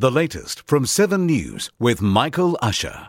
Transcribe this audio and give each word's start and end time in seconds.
The 0.00 0.12
latest 0.12 0.64
from 0.64 0.86
7 0.86 1.26
News 1.26 1.72
with 1.80 2.00
Michael 2.00 2.56
Usher. 2.62 3.08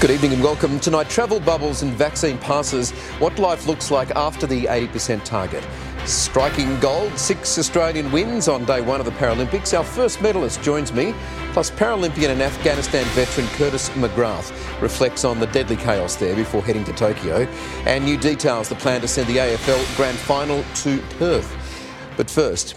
Good 0.00 0.12
evening 0.12 0.34
and 0.34 0.40
welcome. 0.40 0.78
Tonight, 0.78 1.10
travel 1.10 1.40
bubbles 1.40 1.82
and 1.82 1.92
vaccine 1.94 2.38
passes. 2.38 2.92
What 3.18 3.40
life 3.40 3.66
looks 3.66 3.90
like 3.90 4.12
after 4.12 4.46
the 4.46 4.66
80% 4.66 5.24
target. 5.24 5.64
Striking 6.04 6.78
gold, 6.78 7.18
six 7.18 7.58
Australian 7.58 8.12
wins 8.12 8.46
on 8.46 8.64
day 8.64 8.80
one 8.80 9.00
of 9.00 9.06
the 9.06 9.10
Paralympics. 9.10 9.76
Our 9.76 9.82
first 9.82 10.22
medalist 10.22 10.62
joins 10.62 10.92
me, 10.92 11.12
plus 11.54 11.72
Paralympian 11.72 12.28
and 12.28 12.40
Afghanistan 12.40 13.04
veteran 13.16 13.48
Curtis 13.56 13.88
McGrath 13.90 14.52
reflects 14.80 15.24
on 15.24 15.40
the 15.40 15.48
deadly 15.48 15.74
chaos 15.74 16.14
there 16.14 16.36
before 16.36 16.62
heading 16.62 16.84
to 16.84 16.92
Tokyo. 16.92 17.48
And 17.84 18.04
new 18.04 18.16
details 18.16 18.68
the 18.68 18.76
plan 18.76 19.00
to 19.00 19.08
send 19.08 19.26
the 19.26 19.38
AFL 19.38 19.96
Grand 19.96 20.18
Final 20.18 20.62
to 20.82 21.00
Perth. 21.18 21.52
But 22.16 22.30
first, 22.30 22.76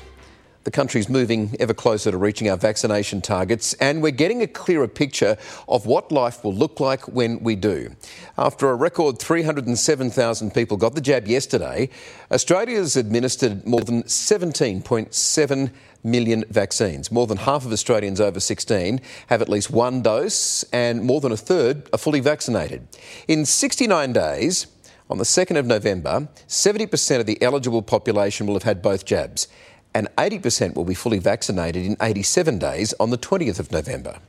the 0.65 0.71
country's 0.71 1.07
moving 1.07 1.55
ever 1.59 1.75
closer 1.75 2.09
to 2.09 2.17
reaching 2.17 2.49
our 2.49 2.57
vaccination 2.57 3.21
targets, 3.21 3.73
and 3.75 4.01
we're 4.01 4.11
getting 4.11 4.41
a 4.41 4.47
clearer 4.47 4.87
picture 4.87 5.37
of 5.67 5.85
what 5.85 6.11
life 6.11 6.43
will 6.43 6.55
look 6.55 6.79
like 6.79 7.07
when 7.07 7.39
we 7.43 7.55
do. 7.55 7.95
After 8.35 8.71
a 8.71 8.75
record 8.75 9.19
307,000 9.19 10.53
people 10.55 10.75
got 10.75 10.95
the 10.95 11.01
jab 11.01 11.27
yesterday, 11.27 11.87
Australia's 12.31 12.97
administered 12.97 13.67
more 13.67 13.81
than 13.81 14.03
17.7 14.03 15.71
million 16.03 16.43
vaccines. 16.49 17.11
More 17.11 17.27
than 17.27 17.37
half 17.37 17.63
of 17.63 17.71
Australians 17.71 18.19
over 18.19 18.39
16 18.39 19.01
have 19.27 19.43
at 19.43 19.49
least 19.49 19.69
one 19.69 20.01
dose, 20.01 20.63
and 20.73 21.03
more 21.03 21.21
than 21.21 21.31
a 21.31 21.37
third 21.37 21.87
are 21.93 21.99
fully 21.99 22.21
vaccinated. 22.21 22.87
In 23.27 23.45
69 23.45 24.13
days, 24.13 24.65
on 25.11 25.19
the 25.19 25.23
2nd 25.23 25.59
of 25.59 25.67
November, 25.67 26.27
70% 26.47 27.19
of 27.19 27.27
the 27.27 27.39
eligible 27.43 27.83
population 27.83 28.47
will 28.47 28.55
have 28.55 28.63
had 28.63 28.81
both 28.81 29.05
jabs 29.05 29.47
and 29.95 30.09
80% 30.17 30.75
will 30.75 30.83
be 30.83 30.93
fully 30.93 31.17
vaccinated 31.17 31.85
in 31.85 31.97
87 32.01 32.59
days 32.59 32.93
on 32.99 33.09
the 33.09 33.17
20th 33.17 33.59
of 33.59 33.71
November. 33.71 34.19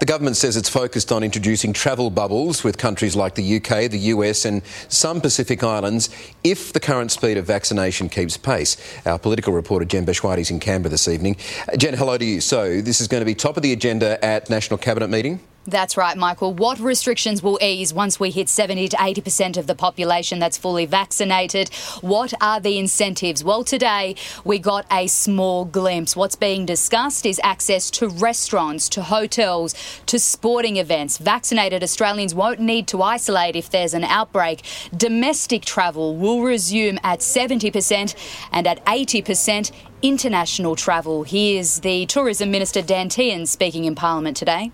The 0.00 0.06
government 0.06 0.36
says 0.36 0.56
it's 0.56 0.68
focused 0.68 1.12
on 1.12 1.22
introducing 1.22 1.72
travel 1.72 2.10
bubbles 2.10 2.64
with 2.64 2.76
countries 2.76 3.14
like 3.14 3.36
the 3.36 3.56
UK, 3.56 3.88
the 3.88 4.10
US, 4.14 4.44
and 4.44 4.62
some 4.88 5.20
Pacific 5.20 5.62
islands 5.62 6.10
if 6.42 6.72
the 6.72 6.80
current 6.80 7.12
speed 7.12 7.36
of 7.36 7.46
vaccination 7.46 8.08
keeps 8.08 8.36
pace. 8.36 8.76
Our 9.06 9.20
political 9.20 9.52
reporter 9.52 9.84
Jen 9.84 10.04
Bechwati 10.04 10.38
is 10.38 10.50
in 10.50 10.58
Canberra 10.58 10.90
this 10.90 11.06
evening. 11.06 11.36
Jen, 11.78 11.94
hello 11.94 12.18
to 12.18 12.24
you. 12.24 12.40
So, 12.40 12.80
this 12.80 13.00
is 13.00 13.06
going 13.06 13.20
to 13.20 13.24
be 13.24 13.36
top 13.36 13.56
of 13.56 13.62
the 13.62 13.72
agenda 13.72 14.22
at 14.24 14.50
National 14.50 14.76
Cabinet 14.76 15.08
meeting? 15.08 15.38
That's 15.64 15.96
right, 15.96 16.16
Michael. 16.16 16.52
What 16.52 16.80
restrictions 16.80 17.40
will 17.40 17.56
ease 17.62 17.94
once 17.94 18.18
we 18.18 18.32
hit 18.32 18.48
70 18.48 18.88
to 18.88 18.96
80% 18.96 19.56
of 19.56 19.68
the 19.68 19.76
population 19.76 20.40
that's 20.40 20.58
fully 20.58 20.86
vaccinated? 20.86 21.72
What 22.00 22.34
are 22.40 22.58
the 22.58 22.78
incentives? 22.78 23.44
Well, 23.44 23.62
today 23.62 24.16
we 24.44 24.58
got 24.58 24.86
a 24.90 25.06
small 25.06 25.64
glimpse. 25.64 26.16
What's 26.16 26.34
being 26.34 26.66
discussed 26.66 27.24
is 27.24 27.40
access 27.44 27.92
to 27.92 28.08
restaurants, 28.08 28.88
to 28.88 29.02
hotels, 29.02 29.76
to 30.06 30.18
sporting 30.18 30.78
events. 30.78 31.18
Vaccinated 31.18 31.84
Australians 31.84 32.34
won't 32.34 32.58
need 32.58 32.88
to 32.88 33.00
isolate 33.00 33.54
if 33.54 33.70
there's 33.70 33.94
an 33.94 34.02
outbreak. 34.02 34.62
Domestic 34.96 35.64
travel 35.64 36.16
will 36.16 36.42
resume 36.42 36.98
at 37.04 37.20
70% 37.20 38.16
and 38.50 38.66
at 38.66 38.84
80% 38.84 39.70
international 40.02 40.74
travel. 40.74 41.22
Here's 41.22 41.78
the 41.80 42.06
Tourism 42.06 42.50
Minister 42.50 42.82
Dan 42.82 43.08
speaking 43.46 43.84
in 43.84 43.94
Parliament 43.94 44.36
today 44.36 44.72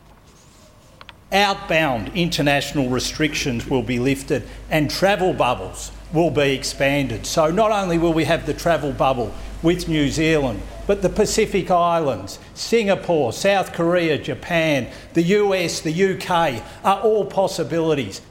outbound 1.32 2.10
international 2.14 2.88
restrictions 2.88 3.66
will 3.66 3.82
be 3.82 3.98
lifted 3.98 4.42
and 4.70 4.90
travel 4.90 5.32
bubbles 5.32 5.92
will 6.12 6.30
be 6.30 6.54
expanded. 6.54 7.26
So 7.26 7.50
not 7.50 7.70
only 7.70 7.98
will 7.98 8.14
we 8.14 8.24
have 8.24 8.46
the 8.46 8.54
travel 8.54 8.92
bubble 8.92 9.34
with 9.62 9.88
New 9.88 10.08
Zealand, 10.08 10.62
but 10.86 11.02
the 11.02 11.08
Pacific 11.08 11.70
Islands, 11.70 12.38
Singapore, 12.54 13.32
South 13.32 13.74
Korea, 13.74 14.16
Japan, 14.16 14.90
the 15.12 15.22
US, 15.22 15.80
the 15.80 16.14
UK 16.14 16.62
are 16.82 17.00
all 17.02 17.26
possibilities. 17.26 18.22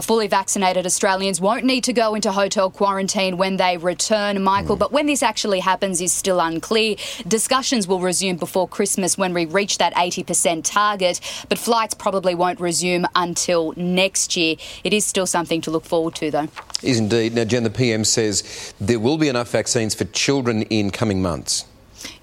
Fully 0.00 0.26
vaccinated 0.26 0.86
Australians 0.86 1.40
won't 1.40 1.64
need 1.64 1.84
to 1.84 1.92
go 1.92 2.14
into 2.14 2.32
hotel 2.32 2.70
quarantine 2.70 3.36
when 3.36 3.56
they 3.56 3.76
return, 3.76 4.42
Michael. 4.42 4.76
Mm. 4.76 4.80
But 4.80 4.92
when 4.92 5.06
this 5.06 5.22
actually 5.22 5.60
happens 5.60 6.00
is 6.00 6.12
still 6.12 6.40
unclear. 6.40 6.96
Discussions 7.28 7.86
will 7.86 8.00
resume 8.00 8.36
before 8.36 8.66
Christmas 8.66 9.18
when 9.18 9.34
we 9.34 9.44
reach 9.44 9.78
that 9.78 9.94
80% 9.94 10.62
target, 10.64 11.20
but 11.48 11.58
flights 11.58 11.94
probably 11.94 12.34
won't 12.34 12.60
resume 12.60 13.06
until 13.14 13.74
next 13.76 14.36
year. 14.36 14.56
It 14.82 14.92
is 14.92 15.04
still 15.04 15.26
something 15.26 15.60
to 15.62 15.70
look 15.70 15.84
forward 15.84 16.14
to, 16.16 16.30
though. 16.30 16.48
Is 16.82 16.98
indeed. 16.98 17.34
Now, 17.34 17.44
Jen, 17.44 17.62
the 17.62 17.70
PM 17.70 18.04
says 18.04 18.74
there 18.80 18.98
will 18.98 19.18
be 19.18 19.28
enough 19.28 19.50
vaccines 19.50 19.94
for 19.94 20.04
children 20.06 20.62
in 20.62 20.90
coming 20.90 21.22
months. 21.22 21.64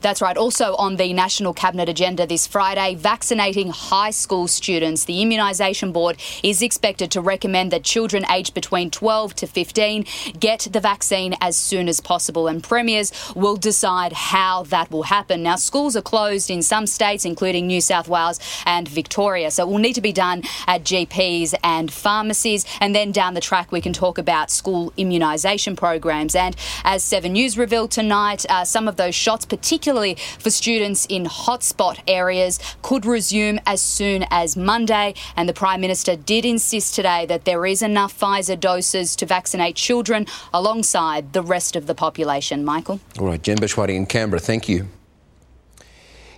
That's 0.01 0.21
right. 0.21 0.37
Also 0.37 0.75
on 0.75 0.95
the 0.95 1.11
National 1.11 1.53
Cabinet 1.53 1.89
agenda 1.89 2.25
this 2.25 2.47
Friday, 2.47 2.95
vaccinating 2.95 3.69
high 3.69 4.11
school 4.11 4.47
students. 4.47 5.03
The 5.03 5.19
Immunisation 5.19 5.91
Board 5.91 6.17
is 6.41 6.61
expected 6.61 7.11
to 7.11 7.21
recommend 7.21 7.71
that 7.71 7.83
children 7.83 8.25
aged 8.31 8.53
between 8.53 8.91
12 8.91 9.35
to 9.35 9.47
15 9.47 10.05
get 10.39 10.69
the 10.71 10.79
vaccine 10.79 11.35
as 11.41 11.57
soon 11.57 11.89
as 11.89 11.99
possible, 11.99 12.47
and 12.47 12.63
premiers 12.63 13.11
will 13.35 13.57
decide 13.57 14.13
how 14.13 14.63
that 14.63 14.89
will 14.89 15.03
happen. 15.03 15.43
Now, 15.43 15.57
schools 15.57 15.97
are 15.97 16.01
closed 16.01 16.49
in 16.49 16.61
some 16.61 16.87
states, 16.87 17.25
including 17.25 17.67
New 17.67 17.81
South 17.81 18.07
Wales 18.07 18.39
and 18.65 18.87
Victoria, 18.87 19.51
so 19.51 19.63
it 19.63 19.69
will 19.69 19.79
need 19.79 19.95
to 19.95 20.01
be 20.01 20.13
done 20.13 20.43
at 20.65 20.83
GPs 20.83 21.53
and 21.61 21.91
pharmacies. 21.91 22.65
And 22.79 22.95
then 22.95 23.11
down 23.11 23.33
the 23.33 23.41
track, 23.41 23.69
we 23.71 23.81
can 23.81 23.91
talk 23.91 24.17
about 24.17 24.49
school 24.49 24.93
immunisation 24.97 25.75
programs. 25.75 26.35
And 26.35 26.55
as 26.85 27.03
7 27.03 27.33
News 27.33 27.57
revealed 27.57 27.91
tonight, 27.91 28.45
uh, 28.49 28.63
some 28.63 28.87
of 28.87 28.95
those 28.95 29.13
shots, 29.13 29.45
particularly 29.45 29.88
particularly 29.89 30.15
for 30.37 30.51
students 30.51 31.07
in 31.07 31.25
hotspot 31.25 31.99
areas, 32.07 32.59
could 32.83 33.07
resume 33.07 33.59
as 33.65 33.81
soon 33.81 34.23
as 34.29 34.55
Monday. 34.55 35.15
And 35.35 35.49
the 35.49 35.53
Prime 35.53 35.81
Minister 35.81 36.15
did 36.15 36.45
insist 36.45 36.93
today 36.93 37.25
that 37.25 37.45
there 37.45 37.65
is 37.65 37.81
enough 37.81 38.19
Pfizer 38.19 38.59
doses 38.59 39.15
to 39.15 39.25
vaccinate 39.25 39.75
children 39.75 40.27
alongside 40.53 41.33
the 41.33 41.41
rest 41.41 41.75
of 41.75 41.87
the 41.87 41.95
population. 41.95 42.63
Michael? 42.63 42.99
All 43.19 43.25
right, 43.25 43.41
Jen 43.41 43.57
Bechwati 43.57 43.95
in 43.95 44.05
Canberra, 44.05 44.39
thank 44.39 44.69
you. 44.69 44.87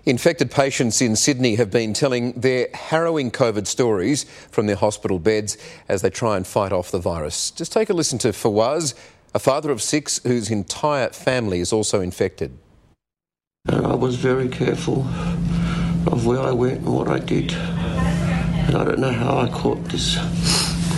Infected 0.06 0.50
patients 0.50 1.02
in 1.02 1.18
Sydney 1.18 1.56
have 1.56 1.70
been 1.70 1.94
telling 1.94 2.32
their 2.32 2.70
harrowing 2.74 3.32
COVID 3.32 3.68
stories 3.68 4.24
from 4.50 4.66
their 4.66 4.78
hospital 4.78 5.20
beds 5.20 5.58
as 5.90 6.02
they 6.02 6.10
try 6.10 6.38
and 6.38 6.48
fight 6.48 6.72
off 6.72 6.90
the 6.90 7.00
virus. 7.00 7.52
Just 7.52 7.74
take 7.74 7.90
a 7.90 7.94
listen 7.94 8.18
to 8.20 8.30
Fawaz, 8.30 8.96
a 9.36 9.40
father 9.40 9.72
of 9.72 9.82
six 9.82 10.24
whose 10.24 10.50
entire 10.50 11.10
family 11.10 11.60
is 11.60 11.74
also 11.74 12.00
infected. 12.00 12.58
And 13.68 13.86
I 13.86 13.94
was 13.94 14.16
very 14.16 14.50
careful 14.50 15.02
of 16.12 16.26
where 16.26 16.40
I 16.40 16.52
went 16.52 16.80
and 16.80 16.96
what 16.96 17.08
I 17.08 17.20
did. 17.20 17.54
And 17.54 18.76
I 18.76 18.84
don't 18.84 18.98
know 18.98 19.12
how 19.12 19.38
I 19.38 19.50
caught 19.50 19.86
this 19.86 20.16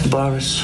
virus. 0.07 0.63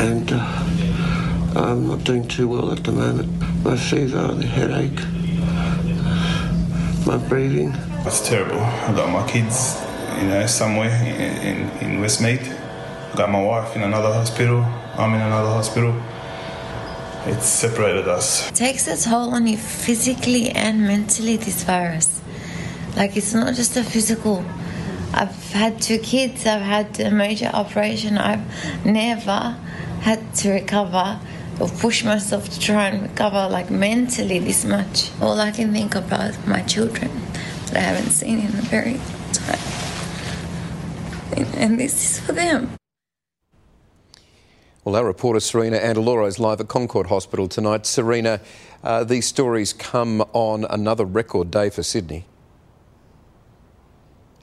And 0.00 0.32
uh, 0.32 1.54
I'm 1.54 1.86
not 1.86 2.02
doing 2.02 2.26
too 2.26 2.48
well 2.48 2.72
at 2.72 2.82
the 2.82 2.90
moment. 2.90 3.30
My 3.64 3.76
fever, 3.76 4.34
the 4.34 4.46
headache, 4.46 4.98
my 7.06 7.18
breathing. 7.28 7.70
That's 8.02 8.28
terrible. 8.28 8.58
I 8.58 8.92
got 8.96 9.12
my 9.12 9.30
kids, 9.30 9.80
you 10.20 10.26
know, 10.26 10.44
somewhere 10.46 10.90
in, 11.04 11.36
in, 11.46 11.70
in 11.78 12.00
Westmead. 12.00 12.42
I 13.12 13.16
got 13.16 13.30
my 13.30 13.40
wife 13.40 13.76
in 13.76 13.84
another 13.84 14.12
hospital. 14.12 14.64
I'm 14.98 15.14
in 15.14 15.20
another 15.20 15.50
hospital 15.50 15.94
it's 17.26 17.46
separated 17.46 18.08
us. 18.08 18.48
It 18.48 18.54
takes 18.54 18.86
a 18.88 18.96
toll 18.96 19.34
on 19.34 19.46
you 19.46 19.56
physically 19.56 20.50
and 20.50 20.82
mentally, 20.82 21.36
this 21.36 21.64
virus. 21.64 22.20
Like, 22.96 23.16
it's 23.16 23.34
not 23.34 23.54
just 23.54 23.76
a 23.76 23.84
physical. 23.84 24.44
I've 25.12 25.52
had 25.52 25.80
two 25.80 25.98
kids, 25.98 26.46
I've 26.46 26.62
had 26.62 27.00
a 27.00 27.10
major 27.10 27.50
operation, 27.52 28.18
I've 28.18 28.44
never 28.84 29.56
had 30.00 30.34
to 30.36 30.50
recover 30.50 31.20
or 31.60 31.68
push 31.68 32.04
myself 32.04 32.48
to 32.48 32.60
try 32.60 32.88
and 32.88 33.02
recover, 33.02 33.48
like, 33.48 33.70
mentally 33.70 34.38
this 34.38 34.64
much. 34.64 35.10
All 35.20 35.40
I 35.40 35.50
can 35.50 35.72
think 35.72 35.94
about 35.94 36.46
my 36.46 36.60
children 36.62 37.10
that 37.66 37.76
I 37.76 37.80
haven't 37.80 38.10
seen 38.10 38.38
in 38.38 38.46
a 38.46 38.62
very 38.62 38.94
long 38.94 39.32
time. 39.32 39.58
And 41.56 41.78
this 41.80 41.94
is 41.94 42.20
for 42.20 42.32
them. 42.32 42.77
Well, 44.88 44.96
our 44.96 45.04
reporter 45.04 45.38
Serena 45.38 45.76
Andaloro 45.78 46.26
is 46.26 46.38
live 46.38 46.62
at 46.62 46.68
Concord 46.68 47.08
Hospital 47.08 47.46
tonight. 47.46 47.84
Serena, 47.84 48.40
uh, 48.82 49.04
these 49.04 49.26
stories 49.26 49.74
come 49.74 50.22
on 50.32 50.64
another 50.64 51.04
record 51.04 51.50
day 51.50 51.68
for 51.68 51.82
Sydney. 51.82 52.24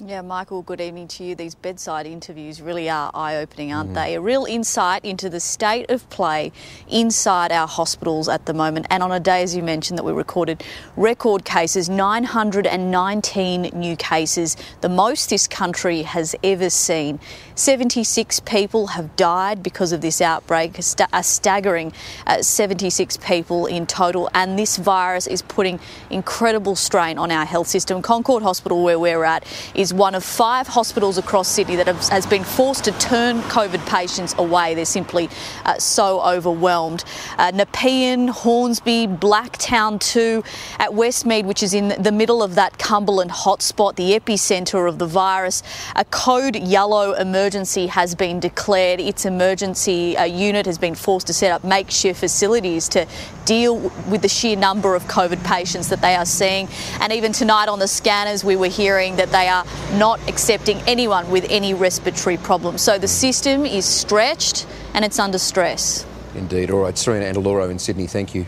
Yeah, 0.03 0.19
Michael, 0.19 0.61
good 0.61 0.81
evening 0.81 1.07
to 1.07 1.23
you. 1.23 1.35
These 1.35 1.55
bedside 1.55 2.05
interviews 2.05 2.61
really 2.61 2.89
are 2.89 3.09
eye 3.13 3.37
opening, 3.37 3.71
aren't 3.71 3.91
mm. 3.91 3.93
they? 3.93 4.15
A 4.15 4.19
real 4.19 4.43
insight 4.43 5.05
into 5.05 5.29
the 5.29 5.39
state 5.39 5.89
of 5.89 6.09
play 6.09 6.51
inside 6.89 7.53
our 7.53 7.65
hospitals 7.65 8.27
at 8.27 8.45
the 8.45 8.53
moment. 8.53 8.87
And 8.89 9.01
on 9.01 9.13
a 9.13 9.21
day, 9.21 9.41
as 9.41 9.55
you 9.55 9.63
mentioned, 9.63 9.97
that 9.97 10.03
we 10.03 10.11
recorded 10.11 10.65
record 10.97 11.45
cases 11.45 11.87
919 11.87 13.61
new 13.73 13.95
cases, 13.95 14.57
the 14.81 14.89
most 14.89 15.29
this 15.29 15.47
country 15.47 16.01
has 16.01 16.35
ever 16.43 16.69
seen. 16.69 17.17
76 17.55 18.41
people 18.41 18.87
have 18.87 19.15
died 19.15 19.63
because 19.63 19.93
of 19.93 20.01
this 20.01 20.19
outbreak, 20.19 20.77
a 20.77 21.23
staggering 21.23 21.93
uh, 22.27 22.41
76 22.41 23.15
people 23.17 23.65
in 23.65 23.87
total. 23.87 24.29
And 24.33 24.59
this 24.59 24.75
virus 24.75 25.25
is 25.25 25.41
putting 25.41 25.79
incredible 26.09 26.75
strain 26.75 27.17
on 27.17 27.31
our 27.31 27.45
health 27.45 27.67
system. 27.67 28.01
Concord 28.01 28.43
Hospital, 28.43 28.83
where 28.83 28.99
we're 28.99 29.23
at, 29.23 29.45
is 29.73 29.84
one 29.93 30.15
of 30.15 30.23
five 30.23 30.67
hospitals 30.67 31.17
across 31.17 31.47
Sydney 31.47 31.75
that 31.77 31.87
have, 31.87 32.07
has 32.09 32.25
been 32.25 32.43
forced 32.43 32.85
to 32.85 32.91
turn 32.93 33.41
COVID 33.43 33.85
patients 33.87 34.35
away. 34.37 34.75
They're 34.75 34.85
simply 34.85 35.29
uh, 35.65 35.77
so 35.77 36.21
overwhelmed. 36.21 37.03
Uh, 37.37 37.51
Nepean, 37.51 38.29
Hornsby, 38.29 39.07
Blacktown 39.07 39.99
too, 39.99 40.43
at 40.79 40.91
Westmead, 40.91 41.45
which 41.45 41.63
is 41.63 41.73
in 41.73 42.01
the 42.01 42.11
middle 42.11 42.41
of 42.43 42.55
that 42.55 42.77
Cumberland 42.77 43.31
hotspot, 43.31 43.95
the 43.95 44.19
epicentre 44.19 44.87
of 44.87 44.99
the 44.99 45.07
virus, 45.07 45.63
a 45.95 46.05
code 46.05 46.55
yellow 46.55 47.13
emergency 47.13 47.55
emergency 47.55 47.87
has 47.87 48.15
been 48.15 48.39
declared. 48.39 48.99
Its 48.99 49.25
emergency 49.25 50.17
uh, 50.17 50.23
unit 50.23 50.65
has 50.65 50.77
been 50.77 50.95
forced 50.95 51.27
to 51.27 51.33
set 51.33 51.51
up 51.51 51.63
makeshift 51.63 52.19
facilities 52.19 52.89
to 52.89 53.07
deal 53.45 53.77
with 54.09 54.21
the 54.21 54.27
sheer 54.27 54.55
number 54.55 54.95
of 54.95 55.03
COVID 55.03 55.43
patients 55.43 55.89
that 55.89 56.01
they 56.01 56.15
are 56.15 56.25
seeing. 56.25 56.67
And 56.99 57.13
even 57.13 57.31
tonight 57.31 57.67
on 57.69 57.79
the 57.79 57.87
scanners, 57.87 58.43
we 58.43 58.55
were 58.55 58.67
hearing 58.67 59.15
that 59.17 59.31
they 59.31 59.47
are 59.47 59.63
not 59.93 60.19
accepting 60.29 60.79
anyone 60.87 61.29
with 61.29 61.45
any 61.49 61.73
respiratory 61.73 62.37
problems. 62.37 62.81
So 62.81 62.97
the 62.97 63.07
system 63.07 63.65
is 63.65 63.85
stretched 63.85 64.67
and 64.93 65.05
it's 65.05 65.19
under 65.19 65.37
stress. 65.37 66.05
Indeed. 66.35 66.71
All 66.71 66.81
right, 66.81 66.97
Serena 66.97 67.25
Andaloro 67.25 67.69
in 67.69 67.79
Sydney, 67.79 68.07
thank 68.07 68.35
you. 68.35 68.45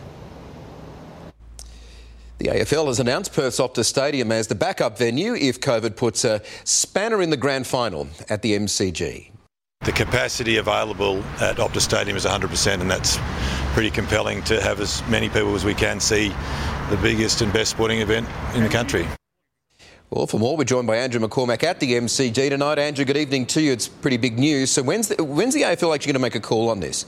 The 2.39 2.50
AFL 2.50 2.88
has 2.88 3.00
announced 3.00 3.33
Perth's 3.33 3.59
Optus 3.59 3.85
Stadium 3.85 4.31
as 4.31 4.47
the 4.47 4.53
backup 4.53 4.97
venue 4.97 5.33
if 5.33 5.59
COVID 5.59 5.95
puts 5.95 6.24
a 6.24 6.41
spanner 6.65 7.21
in 7.21 7.31
the 7.31 7.38
grand 7.38 7.65
final 7.65 8.07
at 8.30 8.44
the 8.44 8.51
MCG. 8.57 9.31
The 9.81 9.91
capacity 9.91 10.57
available 10.57 11.23
at 11.39 11.57
Optus 11.57 11.81
Stadium 11.81 12.15
is 12.15 12.25
100%, 12.25 12.81
and 12.81 12.91
that's 12.91 13.18
pretty 13.73 13.89
compelling 13.89 14.44
to 14.44 14.62
have 14.62 14.80
as 14.80 15.07
many 15.07 15.30
people 15.30 15.56
as 15.56 15.65
we 15.65 15.73
can 15.73 16.00
see 16.00 16.30
the 16.89 17.00
biggest 17.01 17.41
and 17.41 17.51
best 17.53 17.71
sporting 17.71 18.01
event 18.01 18.27
in 18.53 18.62
the 18.62 18.69
country. 18.69 19.07
Well, 20.09 20.25
for 20.25 20.39
more, 20.39 20.56
we're 20.56 20.63
joined 20.63 20.88
by 20.88 20.95
Andrew 20.95 21.19
McCormack 21.19 21.63
at 21.63 21.81
the 21.81 21.92
MCG 21.92 22.50
tonight. 22.50 22.80
Andrew, 22.80 23.04
good 23.04 23.18
evening 23.18 23.45
to 23.48 23.62
you. 23.62 23.74
It's 23.74 23.89
pretty 23.89 24.15
big 24.15 24.39
news. 24.39 24.71
So, 24.71 24.81
when's 24.81 25.09
the, 25.09 25.21
when's 25.21 25.54
the 25.54 25.63
AFL 25.63 25.94
actually 25.94 26.13
going 26.13 26.13
to 26.13 26.19
make 26.19 26.36
a 26.36 26.39
call 26.39 26.69
on 26.69 26.80
this? 26.80 27.06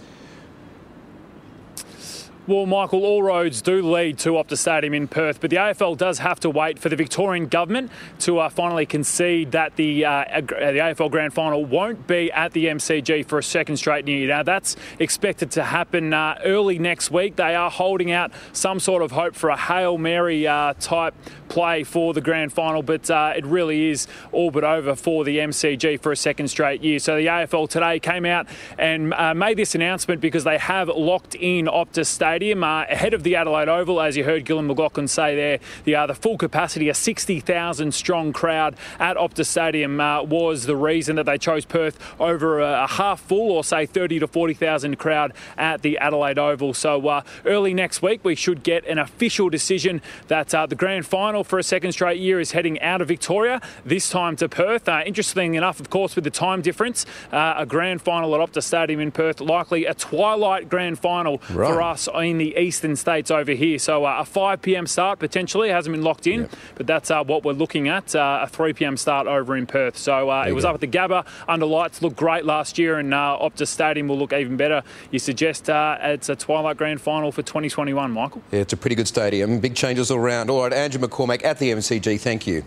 Well, 2.50 2.66
Michael, 2.66 3.06
all 3.06 3.22
roads 3.22 3.62
do 3.62 3.80
lead 3.80 4.18
to 4.19 4.30
Optus 4.30 4.57
Stadium 4.57 4.96
in 4.96 5.07
Perth, 5.07 5.40
but 5.40 5.51
the 5.51 5.57
AFL 5.57 5.96
does 5.96 6.18
have 6.18 6.40
to 6.40 6.50
wait 6.50 6.80
for 6.80 6.90
the 6.90 6.96
Victorian 6.96 7.46
government 7.46 7.92
to 8.22 8.40
uh, 8.40 8.50
finally 8.50 8.88
concede 8.88 9.51
that 9.51 9.75
the 9.75 10.04
uh, 10.04 10.42
the 10.42 10.80
AFL 10.81 11.12
Grand 11.12 11.31
Final 11.31 11.63
won't 11.63 12.07
be 12.07 12.31
at 12.31 12.54
the 12.54 12.66
MCG 12.66 13.28
for 13.28 13.38
a 13.38 13.44
second 13.44 13.78
straight 13.78 14.07
year. 14.07 14.28
Now, 14.30 14.42
that's 14.42 14.75
expected 14.98 15.51
to 15.51 15.63
happen 15.63 16.12
uh, 16.12 16.40
early 16.44 16.80
next 16.80 17.12
week. 17.12 17.36
They 17.36 17.54
are 17.54 17.69
holding 17.69 18.12
out 18.12 18.31
some 18.51 18.80
sort 18.80 19.04
of 19.04 19.12
hope 19.12 19.36
for 19.36 19.51
a 19.51 19.56
Hail 19.56 20.00
Mary 20.00 20.48
uh, 20.48 20.74
type 20.80 21.13
play 21.50 21.84
for 21.84 22.16
the 22.16 22.22
grand 22.22 22.51
final, 22.51 22.81
but 22.81 23.12
uh, 23.12 23.34
it 23.36 23.46
really 23.46 23.90
is 23.90 24.07
all 24.31 24.50
but 24.50 24.63
over 24.63 24.96
for 24.96 25.24
the 25.24 25.38
MCG 25.38 26.01
for 26.01 26.12
a 26.12 26.18
second 26.18 26.48
straight 26.48 26.81
year. 26.81 26.98
So 26.98 27.16
the 27.16 27.28
AFL 27.28 27.69
today 27.69 28.00
came 28.00 28.25
out 28.25 28.48
and 28.80 29.13
uh, 29.13 29.36
made 29.36 29.57
this 29.57 29.75
announcement 29.75 30.19
because 30.19 30.44
they 30.44 30.57
have 30.57 30.88
locked 30.88 31.36
in 31.36 31.68
Optus 31.68 32.07
Stadium 32.07 32.38
uh, 32.63 32.86
ahead 32.89 33.13
of 33.13 33.24
the 33.24 33.36
Adelaide 33.36 33.68
Oval, 33.68 34.01
as 34.01 34.15
you 34.15 34.24
heard 34.24 34.45
Gillon 34.45 34.68
McLachlan 34.68 35.09
say 35.09 35.36
there. 35.36 35.59
The, 35.83 35.95
uh, 35.95 36.07
the 36.07 36.15
full 36.15 36.38
capacity, 36.38 36.89
a 36.89 36.94
60,000 36.94 37.94
strong 37.94 38.31
crowd 38.31 38.75
at 39.00 39.18
Optus 39.18 39.47
Stadium 39.47 40.00
uh, 40.00 40.24
was 40.24 40.65
the 40.65 40.75
reason 40.75 41.15
that 41.18 41.25
they 41.25 41.38
chose 41.38 41.65
Perth 41.65 42.00
over 42.19 42.59
a, 42.59 42.83
a 42.83 42.88
half 42.88 43.19
full 43.19 43.51
or 43.51 43.63
say 43.63 43.86
30 43.86 44.19
to 44.19 44.27
40,000 44.27 44.97
crowd 44.97 45.33
at 45.57 45.81
the 45.81 45.97
Adelaide 45.97 46.39
Oval. 46.39 46.74
So 46.74 47.06
uh, 47.07 47.21
early 47.45 47.74
next 47.74 48.01
week 48.01 48.24
we 48.24 48.36
should 48.36 48.63
get 48.63 48.86
an 48.86 48.97
official 48.97 49.50
decision 49.50 50.01
that 50.27 50.50
the 50.50 50.75
grand 50.75 51.06
final 51.06 51.44
for 51.44 51.59
a 51.59 51.63
second 51.63 51.91
straight 51.91 52.19
year 52.19 52.39
is 52.39 52.51
heading 52.51 52.80
out 52.81 53.01
of 53.01 53.07
Victoria, 53.07 53.62
this 53.86 54.09
time 54.09 54.36
to 54.38 54.47
Perth. 54.47 54.88
Uh, 54.88 55.01
interestingly 55.06 55.57
enough, 55.57 55.80
of 55.80 55.89
course, 55.89 56.15
with 56.15 56.24
the 56.24 56.30
time 56.30 56.62
difference, 56.62 57.06
uh, 57.31 57.56
a 57.57 57.65
grand 57.65 58.01
final 58.01 58.33
at 58.36 58.41
Optus 58.41 58.63
Stadium 58.63 59.00
in 59.00 59.12
Perth, 59.12 59.41
likely 59.41 59.86
a 59.86 59.94
twilight 59.94 60.69
grand 60.69 61.00
final 61.00 61.41
right. 61.51 61.68
for 61.68 61.81
us 61.81 62.07
in 62.15 62.29
the 62.38 62.56
eastern 62.58 62.96
states 62.96 63.31
over 63.31 63.54
here. 63.54 63.80
So 63.80 64.06
uh, 64.06 64.18
a 64.20 64.26
5 64.26 64.62
p.m. 64.62 64.88
start 64.88 65.20
potentially 65.20 65.70
hasn't 65.70 65.94
been 65.94 66.04
locked 66.04 66.28
in, 66.28 66.42
yep. 66.42 66.52
but 66.76 66.88
that's 66.88 67.12
uh, 67.12 67.24
what 67.24 67.44
we're 67.44 67.54
looking 67.54 67.88
at 67.88 68.16
uh, 68.16 68.42
a 68.44 68.48
3 68.48 68.74
p.m. 68.74 68.98
start 68.98 69.28
over 69.28 69.56
in 69.56 69.66
Perth. 69.66 69.98
So 69.98 70.30
uh, 70.30 70.46
it 70.48 70.54
was 70.54 70.64
go. 70.64 70.70
up 70.70 70.76
at 70.76 70.81
the 70.81 70.88
Gabba 70.88 71.26
under 71.48 71.66
lights, 71.66 72.02
looked 72.02 72.18
great 72.18 72.46
last 72.46 72.78
year, 72.78 73.00
and 73.00 73.12
Optus 73.12 73.68
Stadium 73.68 74.08
will 74.08 74.18
look 74.18 74.34
even 74.34 74.58
better. 74.58 74.84
You 75.12 75.20
suggest 75.20 75.70
it's 75.70 76.30
a 76.30 76.36
twilight 76.36 76.78
grand 76.78 77.02
final 77.02 77.31
for 77.31 77.42
2021, 77.42 78.12
Michael? 78.12 78.42
Yeah, 78.52 78.60
it's 78.60 78.74
a 78.74 78.78
pretty 78.78 78.96
good 78.96 79.08
stadium. 79.08 79.60
Big 79.60 79.75
changes 79.75 80.12
all 80.12 80.18
around. 80.18 80.50
All 80.50 80.64
right, 80.64 80.74
Andrew 80.74 81.02
McCormack 81.02 81.44
at 81.44 81.60
the 81.60 81.72
MCG. 81.72 82.20
Thank 82.20 82.48
you. 82.48 82.64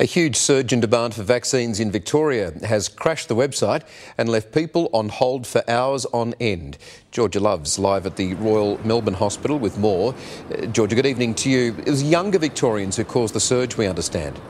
A 0.00 0.04
huge 0.04 0.36
surge 0.36 0.72
in 0.72 0.78
demand 0.78 1.14
for 1.14 1.24
vaccines 1.24 1.80
in 1.80 1.90
Victoria 1.90 2.52
has 2.64 2.88
crashed 2.88 3.26
the 3.26 3.34
website 3.34 3.82
and 4.16 4.28
left 4.28 4.52
people 4.52 4.88
on 4.92 5.08
hold 5.08 5.44
for 5.44 5.68
hours 5.68 6.06
on 6.12 6.34
end. 6.38 6.78
Georgia 7.10 7.40
Love's 7.40 7.80
live 7.80 8.06
at 8.06 8.14
the 8.14 8.34
Royal 8.34 8.78
Melbourne 8.86 9.14
Hospital 9.14 9.58
with 9.58 9.76
more. 9.76 10.14
Uh, 10.52 10.66
Georgia, 10.66 10.94
good 10.94 11.04
evening 11.04 11.34
to 11.34 11.50
you. 11.50 11.74
It 11.78 11.90
was 11.90 12.04
younger 12.04 12.38
Victorians 12.38 12.96
who 12.96 13.02
caused 13.02 13.34
the 13.34 13.40
surge, 13.40 13.76
we 13.76 13.88
understand. 13.88 14.40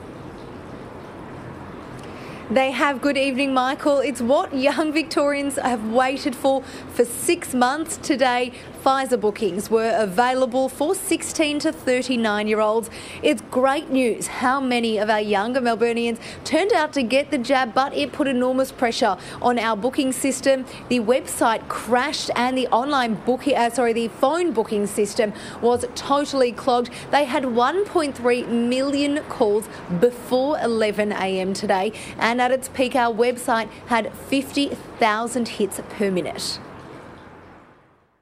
They 2.51 2.69
have 2.71 2.99
good 2.99 3.17
evening, 3.17 3.53
Michael. 3.53 3.99
It's 3.99 4.21
what 4.21 4.55
young 4.55 4.91
Victorians 4.91 5.57
have 5.57 5.83
waited 5.91 6.35
for 6.35 6.63
for 6.93 7.05
six 7.05 7.55
months 7.55 7.97
today. 7.97 8.53
Pfizer 8.83 9.19
bookings 9.19 9.69
were 9.69 9.93
available 9.97 10.69
for 10.69 10.95
16 10.95 11.59
to 11.59 11.71
39 11.73 12.47
year 12.47 12.61
olds. 12.61 12.89
It's 13.21 13.41
great 13.51 13.89
news 13.89 14.27
how 14.27 14.61
many 14.61 14.97
of 14.97 15.09
our 15.09 15.19
younger 15.19 15.59
Melburnians 15.59 16.17
turned 16.45 16.71
out 16.71 16.93
to 16.93 17.03
get 17.03 17.29
the 17.29 17.37
jab, 17.37 17.73
but 17.73 17.93
it 17.93 18.13
put 18.13 18.25
enormous 18.25 18.71
pressure 18.71 19.17
on 19.41 19.59
our 19.59 19.75
booking 19.75 20.13
system. 20.13 20.65
The 20.87 21.01
website 21.01 21.67
crashed 21.67 22.31
and 22.37 22.57
the 22.57 22.67
online 22.67 23.15
booking, 23.15 23.57
uh, 23.57 23.69
sorry, 23.69 23.91
the 23.91 24.07
phone 24.07 24.53
booking 24.53 24.87
system 24.87 25.33
was 25.61 25.85
totally 25.95 26.53
clogged. 26.53 26.89
They 27.11 27.25
had 27.25 27.43
1.3 27.43 28.47
million 28.47 29.23
calls 29.27 29.67
before 29.99 30.57
11 30.59 31.11
a.m. 31.11 31.53
today, 31.53 31.91
and 32.17 32.41
at 32.41 32.51
its 32.51 32.69
peak, 32.69 32.95
our 32.95 33.13
website 33.13 33.69
had 33.87 34.13
50,000 34.13 35.47
hits 35.49 35.81
per 35.89 36.09
minute. 36.09 36.59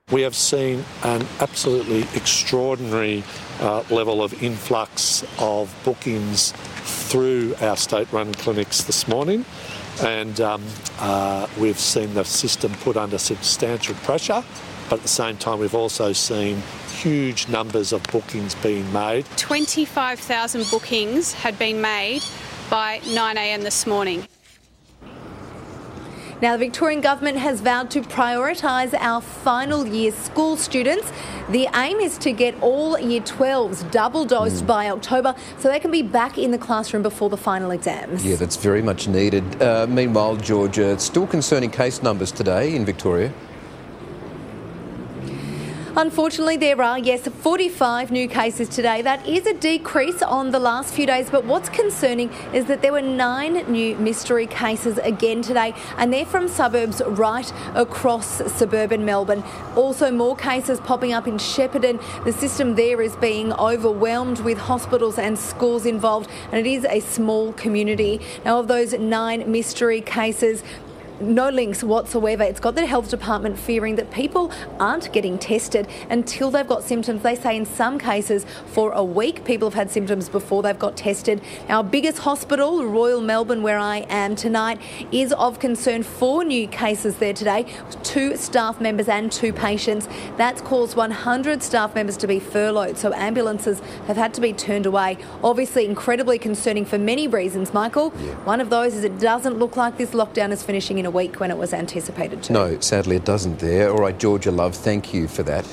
We 0.10 0.22
have 0.22 0.36
seen 0.36 0.86
an 1.04 1.28
absolutely 1.42 2.04
extraordinary 2.18 3.26
uh, 3.60 3.84
level 3.90 4.24
of 4.24 4.42
influx 4.42 5.26
of 5.38 5.76
bookings 5.84 6.54
through 7.12 7.56
our 7.60 7.76
state 7.76 8.10
run 8.14 8.34
clinics 8.34 8.84
this 8.84 9.06
morning, 9.10 9.44
and 10.02 10.40
um, 10.40 10.64
uh, 11.00 11.48
we've 11.60 11.78
seen 11.78 12.14
the 12.14 12.24
system 12.24 12.74
put 12.76 12.96
under 12.96 13.18
substantial 13.18 13.96
pressure. 13.96 14.46
But 14.90 15.00
at 15.00 15.02
the 15.02 15.10
same 15.10 15.36
time, 15.36 15.60
we've 15.60 15.76
also 15.76 16.14
seen 16.14 16.64
huge 17.02 17.50
numbers 17.50 17.92
of 17.92 18.02
bookings 18.04 18.56
being 18.56 18.90
made. 18.94 19.26
25,000 19.36 20.72
bookings 20.72 21.34
had 21.34 21.60
been 21.60 21.82
made 21.82 22.24
by 22.70 23.00
9am 23.00 23.62
this 23.62 23.86
morning. 23.86 24.26
Now, 26.40 26.52
the 26.52 26.60
Victorian 26.66 27.02
Government 27.02 27.38
has 27.40 27.62
vowed 27.62 27.90
to 27.92 28.02
prioritise 28.02 28.94
our 28.94 29.22
final 29.22 29.88
year 29.88 30.12
school 30.12 30.56
students. 30.56 31.12
The 31.50 31.68
aim 31.74 32.00
is 32.00 32.20
to 32.20 32.32
get 32.32 32.54
all 32.62 33.00
Year 33.00 33.22
12s 33.22 33.90
double 33.90 34.24
dosed 34.24 34.64
mm. 34.64 34.68
by 34.68 34.92
October 34.92 35.34
so 35.58 35.68
they 35.68 35.80
can 35.80 35.90
be 35.90 36.04
back 36.04 36.38
in 36.38 36.52
the 36.52 36.58
classroom 36.60 37.02
before 37.02 37.32
the 37.32 37.38
final 37.38 37.72
exams. 37.72 38.24
Yeah, 38.24 38.36
that's 38.36 38.56
very 38.56 38.84
much 38.84 39.08
needed. 39.08 39.60
Uh, 39.60 39.88
meanwhile, 39.90 40.36
Georgia, 40.36 41.00
still 41.00 41.26
concerning 41.26 41.72
case 41.72 42.04
numbers 42.04 42.32
today 42.32 42.76
in 42.76 42.86
Victoria. 42.86 43.34
Unfortunately, 46.00 46.58
there 46.58 46.80
are, 46.80 47.00
yes, 47.00 47.28
45 47.28 48.12
new 48.12 48.28
cases 48.28 48.70
today. 48.70 49.02
That 49.02 49.28
is 49.28 49.48
a 49.48 49.54
decrease 49.56 50.22
on 50.22 50.52
the 50.52 50.60
last 50.60 50.94
few 50.94 51.08
days, 51.08 51.32
but 51.32 51.44
what's 51.44 51.70
concerning 51.70 52.30
is 52.54 52.66
that 52.66 52.84
there 52.84 52.92
were 52.92 53.02
nine 53.02 53.54
new 53.72 53.96
mystery 53.96 54.46
cases 54.46 55.00
again 55.00 55.42
today, 55.42 55.74
and 55.98 56.14
they're 56.14 56.24
from 56.24 56.48
suburbs 56.50 57.02
right 57.04 57.52
across 57.74 58.28
suburban 58.54 59.06
Melbourne. 59.06 59.44
Also, 59.76 60.12
more 60.12 60.36
cases 60.36 60.80
popping 60.82 61.14
up 61.14 61.28
in 61.28 61.38
Shepparton. 61.38 62.00
The 62.26 62.32
system 62.32 62.76
there 62.76 63.02
is 63.02 63.16
being 63.16 63.52
overwhelmed 63.54 64.42
with 64.42 64.60
hospitals 64.60 65.18
and 65.18 65.36
schools 65.36 65.88
involved, 65.88 66.30
and 66.52 66.64
it 66.64 66.70
is 66.70 66.86
a 66.86 67.00
small 67.00 67.54
community. 67.54 68.22
Now, 68.46 68.60
of 68.60 68.68
those 68.68 68.94
nine 68.94 69.52
mystery 69.52 70.02
cases, 70.02 70.64
no 71.20 71.50
links 71.50 71.84
whatsoever. 71.84 72.44
It's 72.44 72.60
got 72.60 72.76
the 72.76 72.86
health 72.86 73.10
department 73.10 73.58
fearing 73.58 73.96
that 73.96 74.12
people 74.12 74.52
aren't 74.80 75.12
getting 75.12 75.38
tested 75.38 75.88
until 76.10 76.52
they've 76.52 76.68
got 76.68 76.84
symptoms. 76.84 77.24
They 77.24 77.36
say 77.36 77.56
in 77.58 77.66
some 77.66 77.98
cases 78.00 78.46
for 78.68 78.92
a 78.92 79.04
week, 79.04 79.44
people 79.44 79.70
have 79.70 79.74
had 79.74 79.92
symptoms 79.92 80.30
before 80.30 80.64
they've 80.64 80.78
got 80.78 80.96
tested. 80.96 81.42
Our 81.70 81.84
biggest 81.84 82.20
hospital, 82.20 82.86
Royal 82.86 83.22
Melbourne, 83.22 83.64
where 83.64 83.80
I 83.80 84.06
am 84.10 84.36
tonight, 84.36 84.80
is 85.12 85.34
of 85.34 85.60
concern. 85.60 86.04
Four 86.04 86.44
new 86.44 86.68
cases 86.68 87.18
there 87.18 87.34
today, 87.34 87.66
two 88.04 88.38
staff 88.38 88.80
members 88.80 89.08
and 89.08 89.32
two 89.32 89.54
patients. 89.54 90.08
That's 90.38 90.62
caused 90.62 90.96
100 90.96 91.64
staff 91.64 91.96
members 91.96 92.18
to 92.18 92.28
be 92.28 92.40
furloughed, 92.40 92.98
so 92.98 93.14
ambulances 93.14 93.80
have 94.08 94.18
had 94.18 94.34
to 94.36 94.42
be 94.42 94.54
turned 94.54 94.86
away. 94.86 95.18
Obviously, 95.44 95.86
incredibly 95.86 96.38
concerning 96.38 96.86
for 96.86 96.98
many 96.98 97.28
reasons, 97.28 97.74
Michael. 97.74 98.12
One 98.46 98.62
of 98.62 98.70
those 98.70 98.94
is 98.94 99.04
it 99.04 99.20
doesn't 99.20 99.58
look 99.58 99.76
like 99.76 99.98
this 99.98 100.12
lockdown 100.12 100.52
is 100.52 100.64
finishing 100.64 100.98
in 100.98 101.07
a 101.08 101.12
week 101.12 101.40
when 101.40 101.50
it 101.50 101.58
was 101.58 101.74
anticipated 101.74 102.44
to. 102.44 102.54
No, 102.54 102.80
sadly 102.80 103.16
it 103.16 103.26
doesn't 103.26 103.58
there. 103.58 103.90
All 103.90 103.98
right, 103.98 104.18
Georgia 104.20 104.52
Love, 104.52 104.76
thank 104.76 105.14
you 105.14 105.28
for 105.28 105.42
that. 105.44 105.66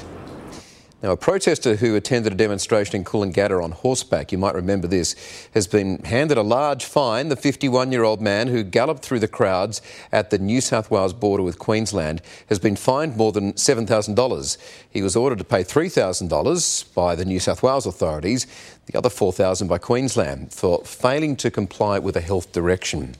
Now, 1.04 1.12
a 1.12 1.18
protester 1.18 1.76
who 1.76 1.96
attended 1.96 2.32
a 2.32 2.34
demonstration 2.34 2.96
in 2.96 3.04
Coolangatta 3.04 3.62
on 3.62 3.72
horseback, 3.72 4.32
you 4.32 4.38
might 4.38 4.54
remember 4.54 4.86
this, 4.86 5.14
has 5.52 5.66
been 5.66 5.98
handed 5.98 6.38
a 6.38 6.42
large 6.42 6.86
fine. 6.86 7.28
The 7.28 7.36
51 7.36 7.92
year 7.92 8.04
old 8.04 8.22
man 8.22 8.48
who 8.48 8.62
galloped 8.62 9.04
through 9.04 9.18
the 9.18 9.28
crowds 9.28 9.82
at 10.10 10.30
the 10.30 10.38
New 10.38 10.62
South 10.62 10.90
Wales 10.90 11.12
border 11.12 11.42
with 11.42 11.58
Queensland 11.58 12.22
has 12.48 12.58
been 12.58 12.74
fined 12.74 13.18
more 13.18 13.32
than 13.32 13.52
$7,000. 13.52 14.56
He 14.88 15.02
was 15.02 15.14
ordered 15.14 15.36
to 15.40 15.44
pay 15.44 15.62
$3,000 15.62 16.94
by 16.94 17.14
the 17.14 17.26
New 17.26 17.38
South 17.38 17.62
Wales 17.62 17.84
authorities, 17.84 18.46
the 18.86 18.96
other 18.96 19.10
$4,000 19.10 19.68
by 19.68 19.76
Queensland, 19.76 20.54
for 20.54 20.82
failing 20.86 21.36
to 21.36 21.50
comply 21.50 21.98
with 21.98 22.16
a 22.16 22.22
health 22.22 22.50
direction. 22.52 23.14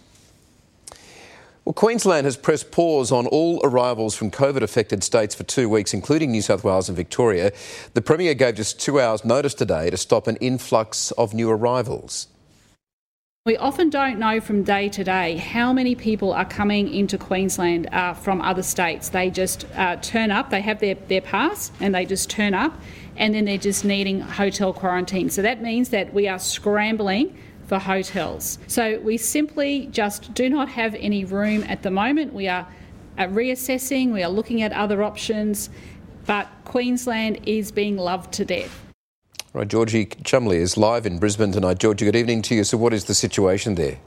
Well, 1.65 1.73
Queensland 1.73 2.27
has 2.27 2.37
pressed 2.37 2.71
pause 2.71 3.11
on 3.11 3.27
all 3.27 3.59
arrivals 3.65 4.15
from 4.15 4.31
COVID 4.31 4.61
affected 4.61 5.03
states 5.03 5.35
for 5.35 5.45
two 5.45 5.67
weeks, 5.67 5.95
including 5.95 6.31
New 6.31 6.43
South 6.43 6.63
Wales 6.63 6.91
and 6.91 6.97
Victoria. 6.97 7.53
The 7.95 8.03
Premier 8.03 8.35
gave 8.35 8.57
just 8.57 8.79
two 8.79 9.01
hours' 9.01 9.25
notice 9.25 9.55
today 9.55 9.89
to 9.89 9.97
stop 9.97 10.27
an 10.27 10.37
influx 10.37 11.11
of 11.13 11.33
new 11.33 11.49
arrivals. 11.49 12.29
We 13.47 13.57
often 13.57 13.89
don't 13.89 14.19
know 14.19 14.43
from 14.43 14.63
day 14.63 14.91
to 14.91 15.05
day 15.05 15.37
how 15.37 15.73
many 15.73 15.95
people 15.95 16.35
are 16.35 16.45
coming 16.45 16.93
into 16.93 17.17
Queensland 17.17 17.89
uh, 17.93 18.13
from 18.13 18.43
other 18.43 18.63
states. 18.63 19.09
They 19.09 19.31
just 19.31 19.67
uh, 19.75 19.97
turn 19.97 20.31
up, 20.31 20.51
they 20.51 20.61
have 20.61 20.81
their, 20.81 20.97
their 20.97 21.23
pass, 21.23 21.73
and 21.81 21.95
they 21.95 22.05
just 22.05 22.29
turn 22.29 22.53
up, 22.53 22.79
and 23.17 23.35
then 23.35 23.47
they're 23.47 23.57
just 23.57 23.87
needing 23.87 24.21
hotel 24.21 24.75
quarantine. 24.75 25.31
So 25.31 25.41
that 25.41 25.63
means 25.63 25.89
that 25.91 26.13
we 26.13 26.29
are 26.29 26.39
scrambling 26.39 27.39
for 27.67 27.79
hotels. 27.79 28.59
So 28.67 28.99
we 29.01 29.17
simply 29.17 29.87
just 29.87 30.35
do 30.35 30.49
not 30.49 30.69
have 30.69 30.95
any 30.95 31.25
room 31.25 31.65
at 31.65 31.83
the 31.83 31.91
moment. 31.91 32.33
We 32.33 32.49
are 32.49 32.67
uh, 33.17 33.25
reassessing, 33.25 34.13
we 34.13 34.23
are 34.23 34.31
looking 34.31 34.63
at 34.63 34.73
other 34.73 35.03
options, 35.03 35.71
but 36.27 36.49
Queensland 36.65 37.41
is 37.47 37.71
being 37.71 37.97
loved 37.97 38.33
to 38.35 38.45
death. 38.45 38.81
Right, 39.53 39.69
Georgie 39.69 40.07
Chumley 40.07 40.57
is 40.57 40.77
live 40.77 41.07
in 41.07 41.19
Brisbane 41.19 41.53
tonight. 41.53 41.79
Georgie, 41.79 42.07
good 42.07 42.17
evening 42.17 42.43
to 42.43 42.57
you. 42.57 42.65
So, 42.65 42.77
what 42.77 42.93
is 42.93 43.05
the 43.05 43.15
situation 43.15 43.77
there? 43.77 43.99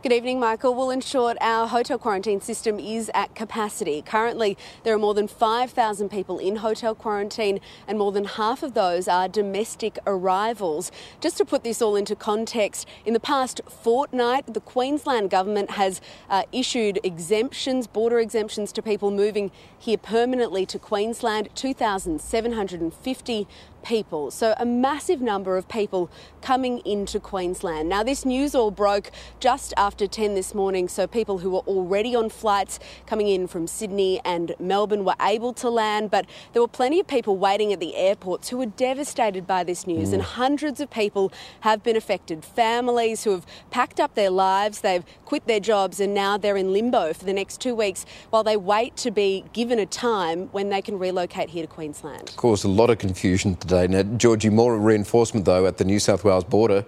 Good 0.00 0.12
evening, 0.12 0.38
Michael. 0.38 0.76
Well, 0.76 0.90
in 0.90 1.00
short, 1.00 1.36
our 1.40 1.66
hotel 1.66 1.98
quarantine 1.98 2.40
system 2.40 2.78
is 2.78 3.10
at 3.14 3.34
capacity. 3.34 4.00
Currently, 4.00 4.56
there 4.84 4.94
are 4.94 4.98
more 4.98 5.12
than 5.12 5.26
5,000 5.26 6.08
people 6.08 6.38
in 6.38 6.54
hotel 6.54 6.94
quarantine, 6.94 7.58
and 7.88 7.98
more 7.98 8.12
than 8.12 8.24
half 8.24 8.62
of 8.62 8.74
those 8.74 9.08
are 9.08 9.26
domestic 9.26 9.98
arrivals. 10.06 10.92
Just 11.20 11.36
to 11.38 11.44
put 11.44 11.64
this 11.64 11.82
all 11.82 11.96
into 11.96 12.14
context, 12.14 12.86
in 13.04 13.12
the 13.12 13.18
past 13.18 13.60
fortnight, 13.68 14.54
the 14.54 14.60
Queensland 14.60 15.30
government 15.30 15.72
has 15.72 16.00
uh, 16.30 16.44
issued 16.52 17.00
exemptions, 17.02 17.88
border 17.88 18.20
exemptions 18.20 18.70
to 18.70 18.82
people 18.82 19.10
moving 19.10 19.50
here 19.76 19.98
permanently 19.98 20.64
to 20.66 20.78
Queensland, 20.78 21.48
2,750 21.56 23.48
people. 23.82 24.30
So, 24.30 24.54
a 24.58 24.66
massive 24.66 25.20
number 25.20 25.56
of 25.56 25.68
people 25.68 26.10
coming 26.40 26.78
into 26.80 27.18
Queensland. 27.18 27.88
Now, 27.88 28.02
this 28.02 28.24
news 28.24 28.54
all 28.54 28.70
broke 28.70 29.10
just 29.40 29.72
after 29.76 29.87
10 29.96 30.34
this 30.34 30.54
morning, 30.54 30.88
so 30.88 31.06
people 31.06 31.38
who 31.38 31.50
were 31.50 31.60
already 31.60 32.14
on 32.14 32.28
flights 32.28 32.78
coming 33.06 33.28
in 33.28 33.46
from 33.46 33.66
Sydney 33.66 34.20
and 34.24 34.54
Melbourne 34.58 35.04
were 35.04 35.14
able 35.20 35.52
to 35.54 35.70
land, 35.70 36.10
but 36.10 36.26
there 36.52 36.60
were 36.60 36.68
plenty 36.68 37.00
of 37.00 37.06
people 37.06 37.36
waiting 37.36 37.72
at 37.72 37.80
the 37.80 37.96
airports 37.96 38.48
who 38.48 38.58
were 38.58 38.66
devastated 38.66 39.46
by 39.46 39.64
this 39.64 39.86
news, 39.86 40.10
mm. 40.10 40.14
and 40.14 40.22
hundreds 40.22 40.80
of 40.80 40.90
people 40.90 41.32
have 41.60 41.82
been 41.82 41.96
affected. 41.96 42.44
Families 42.44 43.24
who 43.24 43.30
have 43.30 43.46
packed 43.70 43.98
up 43.98 44.14
their 44.14 44.30
lives, 44.30 44.80
they've 44.80 45.04
quit 45.24 45.46
their 45.46 45.60
jobs, 45.60 46.00
and 46.00 46.12
now 46.12 46.36
they're 46.36 46.56
in 46.56 46.72
limbo 46.72 47.12
for 47.12 47.24
the 47.24 47.32
next 47.32 47.60
two 47.60 47.74
weeks 47.74 48.04
while 48.30 48.44
they 48.44 48.56
wait 48.56 48.96
to 48.96 49.10
be 49.10 49.44
given 49.52 49.78
a 49.78 49.86
time 49.86 50.48
when 50.52 50.68
they 50.68 50.82
can 50.82 50.98
relocate 50.98 51.50
here 51.50 51.62
to 51.62 51.72
Queensland. 51.72 52.32
Caused 52.36 52.64
a 52.64 52.68
lot 52.68 52.90
of 52.90 52.98
confusion 52.98 53.56
today. 53.56 53.86
Now, 53.86 54.02
Georgie, 54.02 54.50
more 54.50 54.76
reinforcement 54.78 55.46
though 55.46 55.66
at 55.66 55.78
the 55.78 55.84
New 55.84 55.98
South 55.98 56.24
Wales 56.24 56.44
border. 56.44 56.84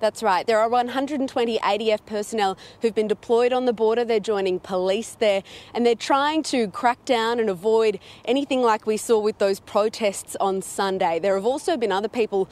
That's 0.00 0.22
right. 0.22 0.46
There 0.46 0.58
are 0.58 0.68
120 0.68 1.58
ADF 1.58 2.06
personnel 2.06 2.56
who've 2.80 2.94
been 2.94 3.06
deployed 3.06 3.52
on 3.52 3.66
the 3.66 3.72
border. 3.74 4.02
They're 4.02 4.18
joining 4.18 4.58
police 4.58 5.14
there 5.18 5.42
and 5.74 5.84
they're 5.84 5.94
trying 5.94 6.42
to 6.44 6.68
crack 6.68 7.04
down 7.04 7.38
and 7.38 7.50
avoid 7.50 8.00
anything 8.24 8.62
like 8.62 8.86
we 8.86 8.96
saw 8.96 9.18
with 9.18 9.36
those 9.36 9.60
protests 9.60 10.36
on 10.40 10.62
Sunday. 10.62 11.18
There 11.18 11.34
have 11.34 11.44
also 11.44 11.76
been 11.76 11.92
other 11.92 12.08
people 12.08 12.48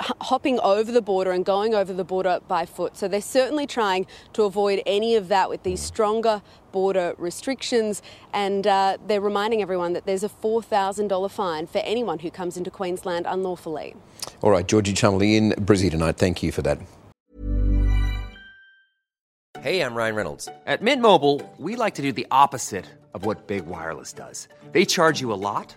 hopping 0.00 0.58
over 0.60 0.90
the 0.92 1.02
border 1.02 1.32
and 1.32 1.44
going 1.44 1.74
over 1.74 1.92
the 1.92 2.04
border 2.04 2.40
by 2.48 2.66
foot. 2.66 2.96
So 2.96 3.08
they're 3.08 3.20
certainly 3.20 3.66
trying 3.66 4.06
to 4.32 4.44
avoid 4.44 4.82
any 4.86 5.16
of 5.16 5.28
that 5.28 5.48
with 5.48 5.62
these 5.62 5.80
stronger 5.80 6.42
border 6.70 7.14
restrictions. 7.18 8.02
And 8.32 8.66
uh, 8.66 8.98
they're 9.06 9.20
reminding 9.20 9.62
everyone 9.62 9.92
that 9.92 10.06
there's 10.06 10.24
a 10.24 10.28
$4,000 10.28 11.30
fine 11.30 11.66
for 11.66 11.78
anyone 11.78 12.20
who 12.20 12.30
comes 12.30 12.56
into 12.56 12.70
Queensland 12.70 13.26
unlawfully. 13.28 13.94
All 14.40 14.50
right, 14.50 14.66
Georgie 14.66 14.92
Chumley 14.92 15.36
in 15.36 15.52
Brizzy 15.52 15.90
tonight. 15.90 16.16
Thank 16.16 16.42
you 16.42 16.52
for 16.52 16.62
that. 16.62 16.78
Hey, 19.60 19.80
I'm 19.80 19.94
Ryan 19.94 20.16
Reynolds. 20.16 20.48
At 20.66 20.82
Mint 20.82 21.00
Mobile, 21.00 21.40
we 21.56 21.76
like 21.76 21.94
to 21.94 22.02
do 22.02 22.10
the 22.10 22.26
opposite 22.32 22.86
of 23.14 23.24
what 23.24 23.46
Big 23.46 23.64
Wireless 23.66 24.12
does. 24.12 24.48
They 24.72 24.84
charge 24.84 25.20
you 25.20 25.32
a 25.32 25.38
lot, 25.38 25.76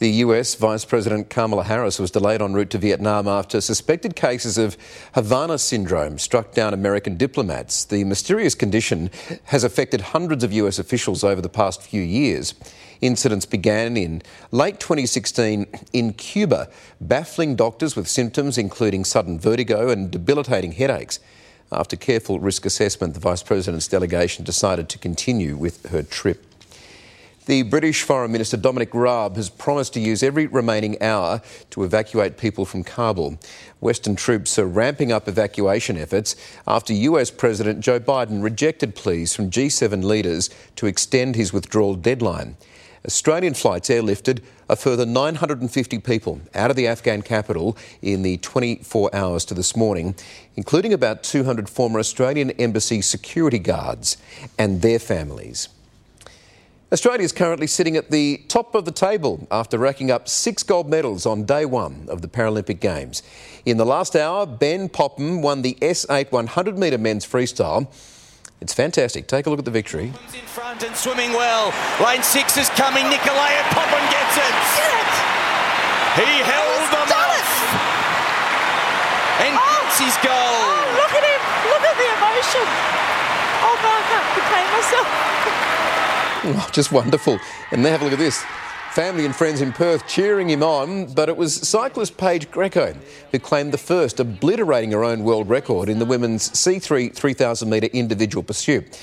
The 0.00 0.24
US 0.24 0.54
Vice 0.54 0.86
President 0.86 1.28
Kamala 1.28 1.64
Harris 1.64 1.98
was 1.98 2.10
delayed 2.10 2.40
en 2.40 2.54
route 2.54 2.70
to 2.70 2.78
Vietnam 2.78 3.28
after 3.28 3.60
suspected 3.60 4.16
cases 4.16 4.56
of 4.56 4.78
Havana 5.12 5.58
syndrome 5.58 6.18
struck 6.18 6.54
down 6.54 6.72
American 6.72 7.18
diplomats. 7.18 7.84
The 7.84 8.04
mysterious 8.04 8.54
condition 8.54 9.10
has 9.44 9.62
affected 9.62 10.00
hundreds 10.00 10.42
of 10.42 10.54
US 10.54 10.78
officials 10.78 11.22
over 11.22 11.42
the 11.42 11.50
past 11.50 11.82
few 11.82 12.00
years. 12.00 12.54
Incidents 13.02 13.44
began 13.44 13.98
in 13.98 14.22
late 14.50 14.80
2016 14.80 15.66
in 15.92 16.14
Cuba, 16.14 16.70
baffling 16.98 17.54
doctors 17.54 17.94
with 17.94 18.08
symptoms 18.08 18.56
including 18.56 19.04
sudden 19.04 19.38
vertigo 19.38 19.90
and 19.90 20.10
debilitating 20.10 20.72
headaches. 20.72 21.20
After 21.70 21.94
careful 21.94 22.40
risk 22.40 22.64
assessment, 22.64 23.12
the 23.12 23.20
Vice 23.20 23.42
President's 23.42 23.86
delegation 23.86 24.46
decided 24.46 24.88
to 24.88 24.98
continue 24.98 25.58
with 25.58 25.90
her 25.90 26.02
trip. 26.02 26.49
The 27.46 27.62
British 27.62 28.02
Foreign 28.02 28.32
Minister 28.32 28.58
Dominic 28.58 28.92
Raab 28.92 29.36
has 29.36 29.48
promised 29.48 29.94
to 29.94 30.00
use 30.00 30.22
every 30.22 30.46
remaining 30.46 31.00
hour 31.02 31.40
to 31.70 31.84
evacuate 31.84 32.36
people 32.36 32.66
from 32.66 32.84
Kabul. 32.84 33.38
Western 33.80 34.14
troops 34.14 34.58
are 34.58 34.66
ramping 34.66 35.10
up 35.10 35.26
evacuation 35.26 35.96
efforts 35.96 36.36
after 36.66 36.92
US 36.92 37.30
President 37.30 37.80
Joe 37.80 37.98
Biden 37.98 38.42
rejected 38.42 38.94
pleas 38.94 39.34
from 39.34 39.50
G7 39.50 40.04
leaders 40.04 40.50
to 40.76 40.84
extend 40.84 41.34
his 41.34 41.50
withdrawal 41.50 41.94
deadline. 41.94 42.58
Australian 43.06 43.54
flights 43.54 43.88
airlifted 43.88 44.42
a 44.68 44.76
further 44.76 45.06
950 45.06 45.98
people 46.00 46.42
out 46.54 46.68
of 46.68 46.76
the 46.76 46.86
Afghan 46.86 47.22
capital 47.22 47.74
in 48.02 48.20
the 48.20 48.36
24 48.36 49.16
hours 49.16 49.46
to 49.46 49.54
this 49.54 49.74
morning, 49.74 50.14
including 50.56 50.92
about 50.92 51.22
200 51.22 51.70
former 51.70 51.98
Australian 51.98 52.50
Embassy 52.52 53.00
security 53.00 53.58
guards 53.58 54.18
and 54.58 54.82
their 54.82 54.98
families. 54.98 55.70
Australia 56.92 57.22
is 57.22 57.30
currently 57.30 57.68
sitting 57.68 57.94
at 57.94 58.10
the 58.10 58.42
top 58.48 58.74
of 58.74 58.84
the 58.84 58.90
table 58.90 59.46
after 59.52 59.78
racking 59.78 60.10
up 60.10 60.28
six 60.28 60.64
gold 60.64 60.90
medals 60.90 61.24
on 61.24 61.44
day 61.44 61.64
one 61.64 62.04
of 62.10 62.20
the 62.20 62.26
Paralympic 62.26 62.80
Games. 62.80 63.22
In 63.64 63.76
the 63.76 63.86
last 63.86 64.16
hour, 64.16 64.44
Ben 64.44 64.88
Popham 64.88 65.40
won 65.40 65.62
the 65.62 65.78
S8 65.80 66.32
100 66.32 66.76
metre 66.76 66.98
men's 66.98 67.24
freestyle. 67.24 67.86
It's 68.60 68.74
fantastic. 68.74 69.28
Take 69.28 69.46
a 69.46 69.50
look 69.50 69.60
at 69.60 69.64
the 69.64 69.70
victory. 69.70 70.06
In 70.34 70.50
front 70.50 70.82
and 70.82 70.96
swimming 70.96 71.30
well. 71.30 71.70
Lane 72.02 72.24
six 72.24 72.58
is 72.58 72.68
coming. 72.70 73.06
Nicolai 73.06 73.54
and 73.54 73.68
Popham 73.70 74.04
gets 74.10 74.34
it. 74.42 74.56
it. 74.82 75.12
He 76.26 76.42
held 76.42 76.90
them 76.90 77.06
off. 77.06 77.50
And 79.46 79.54
oh! 79.54 79.62
gets 79.62 80.10
his 80.10 80.16
goal. 80.26 80.34
Oh, 80.34 80.98
look 80.98 81.14
at 81.14 81.22
him. 81.22 81.42
Look 81.70 81.86
at 81.86 81.94
the 81.94 82.08
emotion. 82.18 82.66
Oh, 83.62 83.78
no, 83.78 83.90
I 83.94 84.02
can't 84.10 84.28
contain 84.34 84.66
myself. 84.74 85.76
Oh, 86.44 86.68
just 86.72 86.90
wonderful. 86.90 87.38
And 87.70 87.82
now 87.82 87.90
have 87.90 88.00
a 88.00 88.04
look 88.04 88.14
at 88.14 88.18
this. 88.18 88.42
Family 88.92 89.26
and 89.26 89.36
friends 89.36 89.60
in 89.60 89.72
Perth 89.72 90.08
cheering 90.08 90.48
him 90.48 90.62
on, 90.62 91.12
but 91.12 91.28
it 91.28 91.36
was 91.36 91.54
cyclist 91.54 92.16
Paige 92.16 92.50
Greco 92.50 92.94
who 93.30 93.38
claimed 93.38 93.72
the 93.72 93.78
first, 93.78 94.18
obliterating 94.18 94.90
her 94.92 95.04
own 95.04 95.22
world 95.22 95.50
record 95.50 95.90
in 95.90 95.98
the 95.98 96.06
women's 96.06 96.48
C3 96.50 97.14
3000 97.14 97.68
metre 97.68 97.88
individual 97.92 98.42
pursuit. 98.42 98.98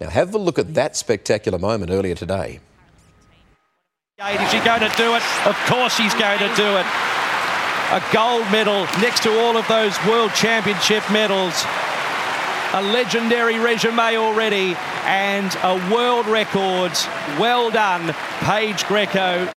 Now, 0.00 0.10
have 0.10 0.34
a 0.34 0.38
look 0.38 0.58
at 0.58 0.74
that 0.74 0.94
spectacular 0.94 1.58
moment 1.58 1.90
earlier 1.90 2.14
today. 2.14 2.60
Is 4.20 4.50
she 4.50 4.60
going 4.60 4.80
to 4.80 4.92
do 4.96 5.16
it? 5.16 5.22
Of 5.46 5.56
course 5.66 5.96
she's 5.96 6.14
going 6.14 6.38
to 6.40 6.54
do 6.54 6.76
it. 6.76 6.86
A 7.90 8.02
gold 8.12 8.44
medal 8.52 8.84
next 9.00 9.22
to 9.22 9.40
all 9.40 9.56
of 9.56 9.66
those 9.66 9.96
World 10.06 10.32
Championship 10.34 11.02
medals 11.10 11.64
a 12.74 12.82
legendary 12.82 13.58
resume 13.58 14.16
already 14.16 14.74
and 15.04 15.54
a 15.62 15.74
world 15.92 16.26
record. 16.26 16.92
Well 17.38 17.70
done, 17.70 18.14
Paige 18.40 18.84
Greco. 18.86 19.52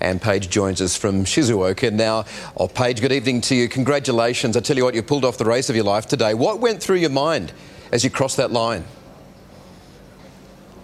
And 0.00 0.20
Paige 0.20 0.48
joins 0.48 0.80
us 0.80 0.96
from 0.96 1.24
Shizuoka 1.24 1.92
now. 1.92 2.24
Oh, 2.56 2.68
Paige, 2.68 3.00
good 3.00 3.12
evening 3.12 3.40
to 3.42 3.54
you. 3.54 3.68
Congratulations. 3.68 4.56
I 4.56 4.60
tell 4.60 4.76
you 4.76 4.84
what, 4.84 4.94
you 4.94 5.02
pulled 5.02 5.24
off 5.24 5.38
the 5.38 5.44
race 5.44 5.70
of 5.70 5.74
your 5.74 5.84
life 5.84 6.06
today. 6.06 6.34
What 6.34 6.60
went 6.60 6.82
through 6.82 6.96
your 6.96 7.10
mind 7.10 7.52
as 7.92 8.04
you 8.04 8.10
crossed 8.10 8.36
that 8.36 8.52
line? 8.52 8.84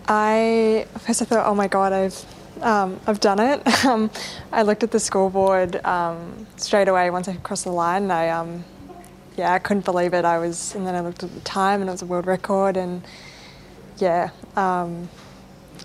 I 0.08 0.86
first 0.98 1.22
I 1.22 1.24
thought, 1.26 1.46
oh 1.46 1.54
my 1.54 1.68
god, 1.68 1.92
I've 1.92 2.24
um, 2.62 3.00
I've 3.06 3.20
done 3.20 3.40
it. 3.40 3.62
Um, 3.84 4.10
I 4.50 4.62
looked 4.62 4.82
at 4.82 4.92
the 4.92 4.98
scoreboard 4.98 5.76
um, 5.84 6.46
straight 6.56 6.88
away 6.88 7.10
once 7.10 7.28
I 7.28 7.34
crossed 7.36 7.64
the 7.64 7.70
line. 7.70 8.10
I 8.10 8.30
um, 8.30 8.64
yeah, 9.36 9.52
I 9.52 9.58
couldn't 9.58 9.84
believe 9.84 10.14
it. 10.14 10.24
I 10.24 10.38
was, 10.38 10.74
and 10.74 10.86
then 10.86 10.94
I 10.94 11.00
looked 11.00 11.22
at 11.22 11.34
the 11.34 11.40
time, 11.40 11.80
and 11.80 11.88
it 11.88 11.92
was 11.92 12.02
a 12.02 12.06
world 12.06 12.26
record, 12.26 12.76
and 12.76 13.02
yeah, 13.98 14.30
um, 14.56 15.08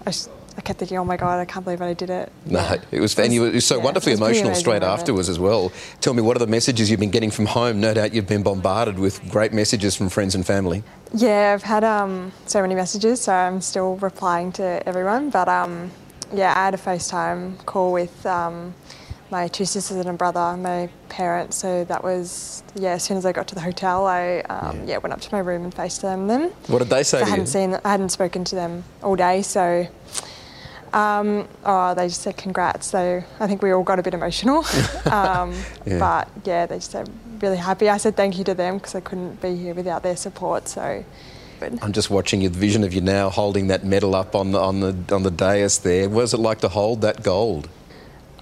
I, 0.05 0.13
I, 0.57 0.61
kept 0.61 0.79
thinking, 0.79 0.97
oh 0.97 1.05
my 1.05 1.17
god, 1.17 1.39
I 1.39 1.45
can't 1.45 1.63
believe 1.63 1.81
I 1.81 1.93
did 1.93 2.09
it. 2.09 2.31
No, 2.45 2.59
yeah. 2.59 2.81
it 2.91 2.99
was, 2.99 3.17
and 3.17 3.33
you 3.33 3.41
were 3.41 3.59
so 3.59 3.77
yeah, 3.77 3.83
wonderfully 3.83 4.13
emotional 4.13 4.53
straight 4.55 4.83
afterwards 4.83 5.29
as 5.29 5.39
well. 5.39 5.71
Tell 6.01 6.13
me, 6.13 6.21
what 6.21 6.35
are 6.35 6.39
the 6.39 6.47
messages 6.47 6.91
you've 6.91 6.99
been 6.99 7.11
getting 7.11 7.31
from 7.31 7.47
home? 7.47 7.79
No 7.79 7.93
doubt 7.93 8.13
you've 8.13 8.27
been 8.27 8.43
bombarded 8.43 8.99
with 8.99 9.27
great 9.29 9.51
messages 9.51 9.95
from 9.95 10.09
friends 10.09 10.35
and 10.35 10.45
family. 10.45 10.83
Yeah, 11.13 11.53
I've 11.53 11.63
had 11.63 11.83
um, 11.83 12.31
so 12.45 12.61
many 12.61 12.75
messages, 12.75 13.21
so 13.21 13.33
I'm 13.33 13.61
still 13.61 13.95
replying 13.97 14.51
to 14.53 14.87
everyone. 14.87 15.31
But 15.31 15.49
um, 15.49 15.91
yeah, 16.33 16.53
I 16.55 16.65
had 16.65 16.75
a 16.75 16.77
FaceTime 16.77 17.65
call 17.65 17.91
with 17.91 18.25
um, 18.27 18.75
my 19.31 19.47
two 19.47 19.65
sisters 19.65 19.97
and 19.97 20.09
a 20.09 20.13
brother, 20.13 20.57
my 20.57 20.89
parents. 21.09 21.57
So 21.57 21.83
that 21.85 22.03
was 22.03 22.63
yeah. 22.75 22.93
As 22.93 23.03
soon 23.03 23.17
as 23.17 23.25
I 23.25 23.31
got 23.31 23.47
to 23.49 23.55
the 23.55 23.61
hotel, 23.61 24.05
I 24.07 24.39
um, 24.49 24.79
yeah. 24.79 24.85
yeah. 24.85 24.97
went 24.97 25.13
up 25.13 25.21
to 25.21 25.31
my 25.31 25.39
room 25.39 25.63
and 25.63 25.73
FaceTimed 25.73 26.27
them. 26.27 26.49
What 26.67 26.79
did 26.79 26.89
they 26.89 27.03
say? 27.03 27.21
I 27.21 27.25
hadn't 27.25 27.45
you? 27.45 27.51
seen, 27.51 27.79
I 27.83 27.89
hadn't 27.89 28.09
spoken 28.09 28.43
to 28.45 28.55
them 28.55 28.83
all 29.03 29.15
day, 29.15 29.41
so. 29.41 29.87
Um, 30.91 31.47
oh, 31.65 31.93
they 31.93 32.07
just 32.07 32.21
said 32.21 32.35
congrats. 32.35 32.87
So 32.87 33.23
I 33.39 33.47
think 33.47 33.61
we 33.61 33.71
all 33.71 33.83
got 33.83 33.99
a 33.99 34.03
bit 34.03 34.13
emotional. 34.13 34.65
Um, 35.05 35.53
yeah. 35.85 35.99
But 35.99 36.29
yeah, 36.45 36.65
they 36.65 36.77
just 36.77 36.91
said 36.91 37.09
really 37.41 37.57
happy. 37.57 37.89
I 37.89 37.97
said 37.97 38.15
thank 38.15 38.37
you 38.37 38.43
to 38.45 38.53
them 38.53 38.77
because 38.77 38.95
I 38.95 38.99
couldn't 38.99 39.41
be 39.41 39.55
here 39.55 39.73
without 39.73 40.03
their 40.03 40.15
support. 40.15 40.67
So. 40.67 41.03
I'm 41.61 41.91
just 41.91 42.09
watching 42.09 42.41
your 42.41 42.51
vision 42.51 42.85
of 42.85 42.93
you 42.93 43.01
now 43.01 43.29
holding 43.29 43.67
that 43.67 43.83
medal 43.83 44.15
up 44.15 44.33
on 44.33 44.51
the 44.53 44.59
on 44.59 44.79
the 44.79 44.95
on 45.13 45.23
the 45.23 45.31
dais 45.31 45.79
there. 45.79 46.07
What 46.07 46.21
was 46.21 46.33
it 46.33 46.39
like 46.39 46.61
to 46.61 46.69
hold 46.69 47.01
that 47.01 47.21
gold? 47.21 47.67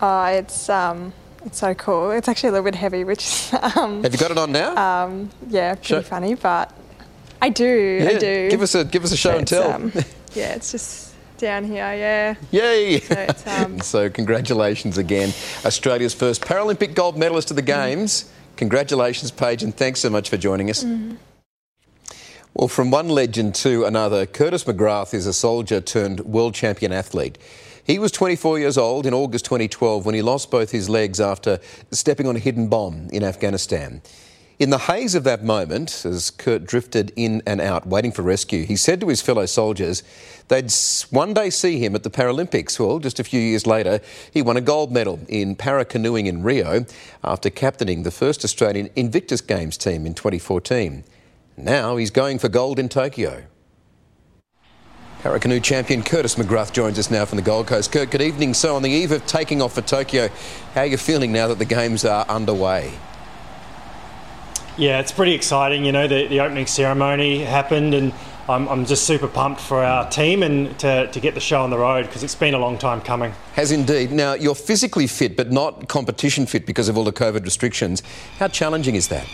Oh, 0.02 0.26
it's 0.26 0.70
um, 0.70 1.14
it's 1.46 1.60
so 1.60 1.74
cool. 1.74 2.12
It's 2.12 2.28
actually 2.28 2.50
a 2.50 2.52
little 2.54 2.66
bit 2.66 2.76
heavy, 2.76 3.04
which 3.04 3.52
um, 3.54 4.04
have 4.04 4.14
you 4.14 4.20
got 4.20 4.32
it 4.32 4.38
on 4.38 4.52
now? 4.52 5.06
Um, 5.06 5.30
yeah, 5.50 5.76
pretty 5.76 5.88
show. 5.88 6.02
funny, 6.02 6.36
but 6.36 6.74
I 7.42 7.50
do. 7.50 8.00
Yeah, 8.02 8.10
I 8.10 8.18
do. 8.18 8.50
Give 8.50 8.62
us 8.62 8.76
a 8.76 8.86
give 8.86 9.04
us 9.04 9.12
a 9.12 9.18
show 9.18 9.38
and 9.38 9.48
tell. 9.48 9.72
Um, 9.72 9.92
yeah, 10.34 10.56
it's 10.56 10.72
just 10.72 11.14
down 11.38 11.64
here. 11.64 11.94
Yeah. 11.94 12.36
Yay! 12.52 13.00
So, 13.00 13.28
um, 13.48 13.80
so, 13.82 14.10
congratulations 14.10 14.98
again, 14.98 15.34
Australia's 15.66 16.14
first 16.14 16.42
Paralympic 16.42 16.96
gold 16.96 17.18
medalist 17.18 17.50
of 17.52 17.56
the 17.56 17.64
mm. 17.64 17.68
Games. 17.68 18.24
Mm. 18.24 18.58
Congratulations, 18.58 19.32
Paige, 19.32 19.64
and 19.64 19.76
thanks 19.76 20.00
so 20.00 20.10
much 20.10 20.30
for 20.30 20.38
joining 20.38 20.70
us. 20.70 20.84
Mm. 20.84 21.18
Well, 22.54 22.68
from 22.68 22.90
one 22.90 23.10
legend 23.10 23.54
to 23.56 23.86
another, 23.86 24.26
Curtis 24.26 24.64
McGrath 24.64 25.14
is 25.14 25.28
a 25.28 25.34
soldier 25.34 25.80
turned 25.80 26.22
world 26.22 26.56
champion 26.56 26.92
athlete. 26.92 27.38
He 27.88 28.00
was 28.00 28.12
24 28.12 28.60
years 28.60 28.78
old 28.78 29.06
in 29.06 29.14
August 29.14 29.46
2012 29.46 30.06
when 30.06 30.14
he 30.14 30.22
lost 30.22 30.52
both 30.52 30.72
his 30.72 30.90
legs 30.90 31.22
after 31.22 31.62
stepping 31.92 32.28
on 32.28 32.36
a 32.36 32.40
hidden 32.40 32.68
bomb 32.68 33.08
in 33.14 33.24
Afghanistan. 33.24 34.02
In 34.60 34.72
the 34.72 34.78
haze 34.78 35.16
of 35.16 35.24
that 35.24 35.42
moment, 35.42 36.04
as 36.04 36.30
Kurt 36.30 36.66
drifted 36.66 37.14
in 37.16 37.42
and 37.48 37.62
out 37.62 37.88
waiting 37.88 38.12
for 38.12 38.24
rescue, 38.24 38.66
he 38.66 38.76
said 38.76 39.00
to 39.00 39.08
his 39.08 39.22
fellow 39.22 39.46
soldiers 39.46 40.04
they'd 40.50 40.70
one 41.12 41.34
day 41.34 41.50
see 41.50 41.80
him 41.80 41.96
at 41.96 42.04
the 42.04 42.10
Paralympics. 42.10 42.78
Well, 42.78 43.00
just 43.00 43.22
a 43.22 43.24
few 43.24 43.40
years 43.40 43.66
later, 43.66 44.02
he 44.34 44.42
won 44.42 44.58
a 44.58 44.62
gold 44.62 44.92
medal 44.92 45.22
in 45.30 45.56
para 45.56 45.86
canoeing 45.86 46.26
in 46.26 46.44
Rio 46.44 46.86
after 47.24 47.50
captaining 47.50 48.04
the 48.04 48.12
first 48.12 48.44
Australian 48.44 48.90
Invictus 48.98 49.40
Games 49.40 49.78
team 49.78 50.06
in 50.06 50.14
2014. 50.14 51.06
Now 51.56 51.96
he's 51.96 52.12
going 52.12 52.38
for 52.38 52.50
gold 52.50 52.80
in 52.80 52.90
Tokyo. 52.90 53.46
Paracanoe 55.28 55.60
champion 55.60 56.04
Curtis 56.04 56.36
McGrath 56.36 56.72
joins 56.72 56.98
us 56.98 57.12
now 57.12 57.26
from 57.26 57.36
the 57.36 57.42
Gold 57.42 57.68
Coast. 57.68 57.92
Kurt, 57.92 58.12
good 58.12 58.22
evening. 58.22 58.54
So, 58.54 58.78
on 58.78 58.82
the 58.82 58.90
eve 58.90 59.12
of 59.12 59.26
taking 59.26 59.62
off 59.62 59.74
for 59.74 59.82
Tokyo, 59.82 60.30
how 60.74 60.82
are 60.82 60.86
you 60.86 60.96
feeling 60.96 61.34
now 61.34 61.50
that 61.50 61.60
the 61.60 61.66
Games 61.66 62.06
are 62.06 62.26
underway? 62.30 62.94
Yeah, 64.78 65.02
it's 65.02 65.12
pretty 65.12 65.34
exciting. 65.34 65.84
You 65.84 65.92
know, 65.92 66.08
the, 66.08 66.28
the 66.28 66.40
opening 66.40 66.66
ceremony 66.66 67.44
happened, 67.44 67.94
and 67.94 68.14
I'm, 68.48 68.70
I'm 68.70 68.86
just 68.86 69.06
super 69.06 69.28
pumped 69.28 69.60
for 69.60 69.84
our 69.84 70.10
team 70.10 70.44
and 70.44 70.80
to, 70.80 71.12
to 71.12 71.20
get 71.20 71.34
the 71.34 71.42
show 71.42 71.62
on 71.62 71.72
the 71.72 71.78
road 71.78 72.06
because 72.06 72.24
it's 72.24 72.34
been 72.34 72.54
a 72.54 72.60
long 72.60 72.78
time 72.78 73.02
coming. 73.02 73.34
Has 73.56 73.74
indeed. 73.74 74.14
Now, 74.14 74.34
you're 74.34 74.56
physically 74.56 75.08
fit, 75.08 75.36
but 75.36 75.52
not 75.52 75.90
competition 75.90 76.46
fit 76.46 76.66
because 76.66 76.88
of 76.88 76.98
all 76.98 77.04
the 77.04 77.12
COVID 77.12 77.44
restrictions. 77.44 78.02
How 78.40 78.48
challenging 78.48 78.96
is 78.96 79.10
that? 79.10 79.28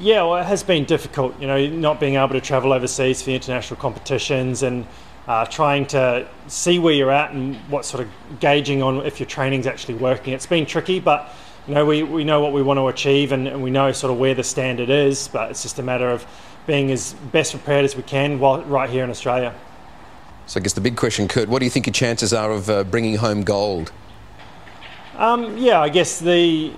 Yeah, 0.00 0.22
well, 0.22 0.36
it 0.36 0.44
has 0.44 0.62
been 0.62 0.84
difficult, 0.84 1.38
you 1.40 1.46
know, 1.46 1.66
not 1.66 2.00
being 2.00 2.16
able 2.16 2.30
to 2.30 2.40
travel 2.40 2.72
overseas 2.72 3.20
for 3.20 3.26
the 3.26 3.34
international 3.34 3.78
competitions 3.78 4.62
and 4.62 4.86
uh, 5.28 5.44
trying 5.46 5.86
to 5.86 6.26
see 6.48 6.78
where 6.78 6.94
you're 6.94 7.10
at 7.10 7.32
and 7.32 7.56
what 7.70 7.84
sort 7.84 8.02
of 8.02 8.40
gauging 8.40 8.82
on 8.82 9.04
if 9.06 9.20
your 9.20 9.28
training's 9.28 9.66
actually 9.66 9.94
working. 9.94 10.32
It's 10.32 10.46
been 10.46 10.66
tricky, 10.66 10.98
but 10.98 11.32
you 11.68 11.74
know, 11.74 11.84
we, 11.84 12.02
we 12.02 12.24
know 12.24 12.40
what 12.40 12.52
we 12.52 12.62
want 12.62 12.78
to 12.78 12.88
achieve 12.88 13.32
and, 13.32 13.46
and 13.46 13.62
we 13.62 13.70
know 13.70 13.92
sort 13.92 14.12
of 14.12 14.18
where 14.18 14.34
the 14.34 14.42
standard 14.42 14.90
is, 14.90 15.28
but 15.28 15.50
it's 15.50 15.62
just 15.62 15.78
a 15.78 15.82
matter 15.82 16.10
of 16.10 16.26
being 16.66 16.90
as 16.90 17.12
best 17.30 17.52
prepared 17.52 17.84
as 17.84 17.94
we 17.94 18.02
can 18.02 18.40
while 18.40 18.62
right 18.62 18.90
here 18.90 19.04
in 19.04 19.10
Australia. 19.10 19.54
So 20.46 20.58
I 20.58 20.62
guess 20.62 20.72
the 20.72 20.80
big 20.80 20.96
question, 20.96 21.28
Kurt, 21.28 21.48
what 21.48 21.60
do 21.60 21.66
you 21.66 21.70
think 21.70 21.86
your 21.86 21.92
chances 21.92 22.32
are 22.32 22.50
of 22.50 22.68
uh, 22.68 22.82
bringing 22.84 23.16
home 23.16 23.42
gold? 23.42 23.92
Um, 25.16 25.56
yeah, 25.56 25.80
I 25.80 25.88
guess 25.88 26.18
the 26.18 26.72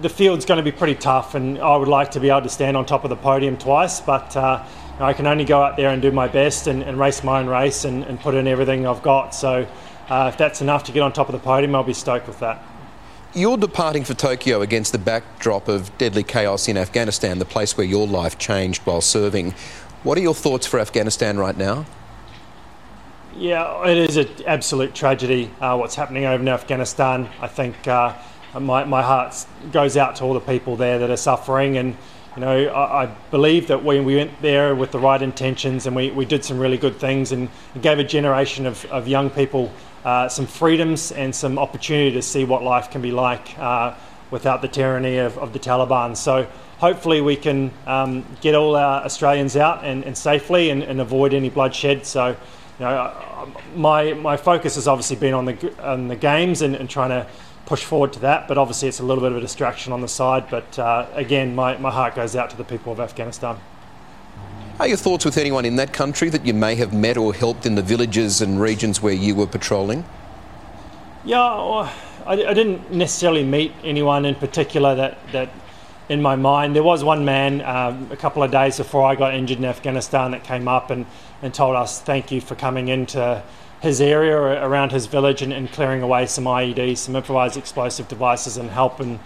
the 0.00 0.08
field's 0.08 0.44
going 0.44 0.58
to 0.58 0.64
be 0.64 0.72
pretty 0.72 0.94
tough, 0.94 1.34
and 1.34 1.58
I 1.58 1.76
would 1.76 1.88
like 1.88 2.12
to 2.12 2.20
be 2.20 2.30
able 2.30 2.42
to 2.42 2.48
stand 2.48 2.76
on 2.76 2.86
top 2.86 3.04
of 3.04 3.10
the 3.10 3.16
podium 3.16 3.56
twice, 3.56 4.00
but 4.00 4.36
uh, 4.36 4.64
I 4.98 5.12
can 5.12 5.26
only 5.26 5.44
go 5.44 5.62
out 5.62 5.76
there 5.76 5.90
and 5.90 6.00
do 6.00 6.10
my 6.10 6.28
best 6.28 6.66
and, 6.66 6.82
and 6.82 6.98
race 6.98 7.22
my 7.22 7.40
own 7.40 7.46
race 7.46 7.84
and, 7.84 8.04
and, 8.04 8.18
put 8.20 8.34
in 8.34 8.46
everything 8.46 8.86
I've 8.86 9.02
got. 9.02 9.34
So 9.34 9.66
uh, 10.08 10.30
if 10.32 10.38
that's 10.38 10.60
enough 10.60 10.84
to 10.84 10.92
get 10.92 11.00
on 11.00 11.12
top 11.12 11.28
of 11.28 11.32
the 11.32 11.38
podium, 11.38 11.74
I'll 11.74 11.82
be 11.82 11.94
stoked 11.94 12.26
with 12.26 12.40
that. 12.40 12.62
You're 13.34 13.56
departing 13.56 14.04
for 14.04 14.14
Tokyo 14.14 14.60
against 14.60 14.92
the 14.92 14.98
backdrop 14.98 15.68
of 15.68 15.96
deadly 15.98 16.24
chaos 16.24 16.68
in 16.68 16.76
Afghanistan, 16.76 17.38
the 17.38 17.44
place 17.44 17.76
where 17.76 17.86
your 17.86 18.06
life 18.06 18.38
changed 18.38 18.82
while 18.82 19.00
serving. 19.00 19.54
What 20.02 20.18
are 20.18 20.20
your 20.20 20.34
thoughts 20.34 20.66
for 20.66 20.80
Afghanistan 20.80 21.38
right 21.38 21.56
now? 21.56 21.86
Yeah, 23.36 23.86
it 23.86 23.96
is 23.96 24.16
an 24.16 24.28
absolute 24.46 24.94
tragedy 24.94 25.50
uh, 25.60 25.76
what's 25.76 25.94
happening 25.94 26.24
over 26.24 26.42
in 26.42 26.48
Afghanistan. 26.48 27.28
I 27.40 27.46
think 27.46 27.86
uh, 27.86 28.14
my, 28.58 28.84
my 28.84 29.02
heart 29.02 29.46
goes 29.72 29.96
out 29.96 30.16
to 30.16 30.24
all 30.24 30.34
the 30.34 30.40
people 30.40 30.76
there 30.76 30.98
that 30.98 31.10
are 31.10 31.16
suffering 31.16 31.76
and 31.76 31.96
you 32.36 32.42
know, 32.42 32.66
I, 32.68 33.04
I 33.04 33.06
believe 33.30 33.66
that 33.68 33.82
when 33.82 34.04
we 34.04 34.16
went 34.16 34.40
there 34.40 34.74
with 34.74 34.92
the 34.92 35.00
right 35.00 35.20
intentions 35.20 35.86
and 35.86 35.96
we, 35.96 36.10
we 36.12 36.24
did 36.24 36.44
some 36.44 36.58
really 36.60 36.78
good 36.78 36.96
things 36.96 37.32
and 37.32 37.48
gave 37.80 37.98
a 37.98 38.04
generation 38.04 38.66
of, 38.66 38.84
of 38.86 39.08
young 39.08 39.30
people 39.30 39.72
uh, 40.04 40.28
some 40.28 40.46
freedoms 40.46 41.12
and 41.12 41.34
some 41.34 41.58
opportunity 41.58 42.12
to 42.12 42.22
see 42.22 42.44
what 42.44 42.62
life 42.62 42.90
can 42.90 43.02
be 43.02 43.10
like 43.10 43.58
uh, 43.58 43.94
without 44.30 44.62
the 44.62 44.68
tyranny 44.68 45.18
of, 45.18 45.36
of, 45.38 45.52
the 45.52 45.58
Taliban. 45.58 46.16
So 46.16 46.46
hopefully 46.78 47.20
we 47.20 47.36
can 47.36 47.70
um, 47.86 48.24
get 48.40 48.54
all 48.54 48.76
our 48.76 49.04
Australians 49.04 49.56
out 49.56 49.84
and, 49.84 50.04
and 50.04 50.16
safely 50.16 50.70
and, 50.70 50.82
and, 50.82 51.00
avoid 51.00 51.34
any 51.34 51.50
bloodshed. 51.50 52.06
So, 52.06 52.28
you 52.28 52.36
know, 52.78 53.52
my, 53.74 54.14
my 54.14 54.36
focus 54.36 54.76
has 54.76 54.88
obviously 54.88 55.16
been 55.16 55.34
on 55.34 55.44
the, 55.44 55.82
on 55.82 56.08
the 56.08 56.16
games 56.16 56.62
and, 56.62 56.74
and 56.76 56.88
trying 56.88 57.10
to 57.10 57.26
push 57.66 57.84
forward 57.84 58.12
to 58.14 58.20
that. 58.20 58.48
But 58.48 58.58
obviously, 58.58 58.88
it's 58.88 59.00
a 59.00 59.04
little 59.04 59.22
bit 59.22 59.32
of 59.32 59.38
a 59.38 59.40
distraction 59.40 59.92
on 59.92 60.00
the 60.00 60.08
side. 60.08 60.50
But 60.50 60.78
uh, 60.78 61.06
again, 61.14 61.54
my, 61.54 61.76
my 61.76 61.90
heart 61.90 62.14
goes 62.14 62.36
out 62.36 62.50
to 62.50 62.56
the 62.56 62.64
people 62.64 62.92
of 62.92 63.00
Afghanistan. 63.00 63.58
Are 64.80 64.88
your 64.88 64.96
thoughts 64.96 65.26
with 65.26 65.36
anyone 65.36 65.66
in 65.66 65.76
that 65.76 65.92
country 65.92 66.30
that 66.30 66.46
you 66.46 66.54
may 66.54 66.74
have 66.76 66.94
met 66.94 67.18
or 67.18 67.34
helped 67.34 67.66
in 67.66 67.74
the 67.74 67.82
villages 67.82 68.40
and 68.40 68.58
regions 68.58 69.02
where 69.02 69.12
you 69.12 69.34
were 69.34 69.46
patrolling? 69.46 70.06
Yeah, 71.22 71.36
well, 71.36 71.92
I, 72.24 72.32
I, 72.32 72.54
didn't 72.54 72.90
necessarily 72.90 73.44
meet 73.44 73.72
anyone 73.84 74.24
in 74.24 74.36
particular 74.36 74.94
that, 74.94 75.18
that 75.32 75.50
in 76.08 76.22
my 76.22 76.34
mind. 76.34 76.74
There 76.74 76.82
was 76.82 77.04
one 77.04 77.26
man 77.26 77.60
um, 77.60 78.08
a 78.10 78.16
couple 78.16 78.42
of 78.42 78.50
days 78.50 78.78
before 78.78 79.04
I 79.04 79.16
got 79.16 79.34
injured 79.34 79.58
in 79.58 79.66
Afghanistan 79.66 80.30
that 80.30 80.44
came 80.44 80.66
up 80.66 80.88
and, 80.88 81.04
and 81.42 81.52
told 81.52 81.76
us, 81.76 82.00
Thank 82.00 82.32
you 82.32 82.40
for 82.40 82.54
coming 82.54 82.88
into 82.88 83.42
his 83.80 84.00
area 84.00 84.36
around 84.38 84.92
his 84.92 85.06
village 85.06 85.42
and, 85.42 85.52
and, 85.52 85.70
clearing 85.72 86.02
away 86.02 86.26
some 86.26 86.44
IEDs, 86.44 86.98
some 86.98 87.16
improvised 87.16 87.56
explosive 87.56 88.08
devices, 88.08 88.56
and 88.56 88.70
helping 88.70 89.18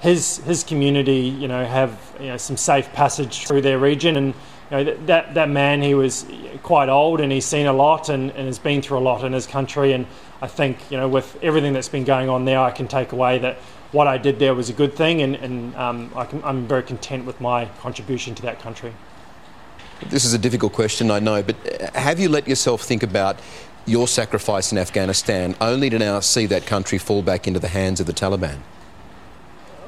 his 0.00 0.38
his 0.38 0.62
community, 0.64 1.20
you 1.20 1.48
know, 1.48 1.64
have 1.64 1.98
you 2.20 2.28
know, 2.28 2.36
some 2.36 2.56
safe 2.56 2.92
passage 2.92 3.46
through 3.46 3.62
their 3.62 3.78
region. 3.78 4.16
And 4.16 4.34
you 4.70 4.76
know, 4.76 4.84
that 5.06 5.34
that 5.34 5.48
man, 5.48 5.82
he 5.82 5.94
was 5.94 6.24
quite 6.62 6.88
old 6.88 7.20
and 7.20 7.32
he's 7.32 7.44
seen 7.44 7.66
a 7.66 7.72
lot 7.72 8.08
and, 8.08 8.30
and 8.30 8.46
has 8.46 8.58
been 8.58 8.80
through 8.80 8.98
a 8.98 9.00
lot 9.00 9.24
in 9.24 9.32
his 9.32 9.46
country. 9.46 9.92
And 9.92 10.06
I 10.40 10.46
think 10.46 10.78
you 10.90 10.96
know, 10.96 11.08
with 11.08 11.36
everything 11.42 11.72
that's 11.72 11.88
been 11.88 12.04
going 12.04 12.28
on 12.28 12.44
there, 12.44 12.60
I 12.60 12.70
can 12.70 12.86
take 12.86 13.12
away 13.12 13.38
that 13.38 13.56
what 13.92 14.06
I 14.06 14.18
did 14.18 14.38
there 14.38 14.54
was 14.54 14.70
a 14.70 14.72
good 14.72 14.94
thing, 14.94 15.20
and, 15.22 15.34
and 15.36 15.74
um, 15.74 16.12
I 16.14 16.28
am 16.48 16.66
very 16.68 16.84
content 16.84 17.26
with 17.26 17.40
my 17.40 17.64
contribution 17.80 18.34
to 18.36 18.42
that 18.42 18.60
country. 18.60 18.92
This 20.06 20.24
is 20.24 20.32
a 20.32 20.38
difficult 20.38 20.72
question, 20.72 21.10
I 21.10 21.18
know, 21.18 21.42
but 21.42 21.56
have 21.94 22.18
you 22.18 22.28
let 22.28 22.48
yourself 22.48 22.82
think 22.82 23.02
about 23.02 23.38
your 23.86 24.06
sacrifice 24.08 24.72
in 24.72 24.78
Afghanistan 24.78 25.56
only 25.60 25.90
to 25.90 25.98
now 25.98 26.20
see 26.20 26.46
that 26.46 26.66
country 26.66 26.98
fall 26.98 27.22
back 27.22 27.46
into 27.46 27.60
the 27.60 27.68
hands 27.68 28.00
of 28.00 28.06
the 28.06 28.12
Taliban? 28.12 28.58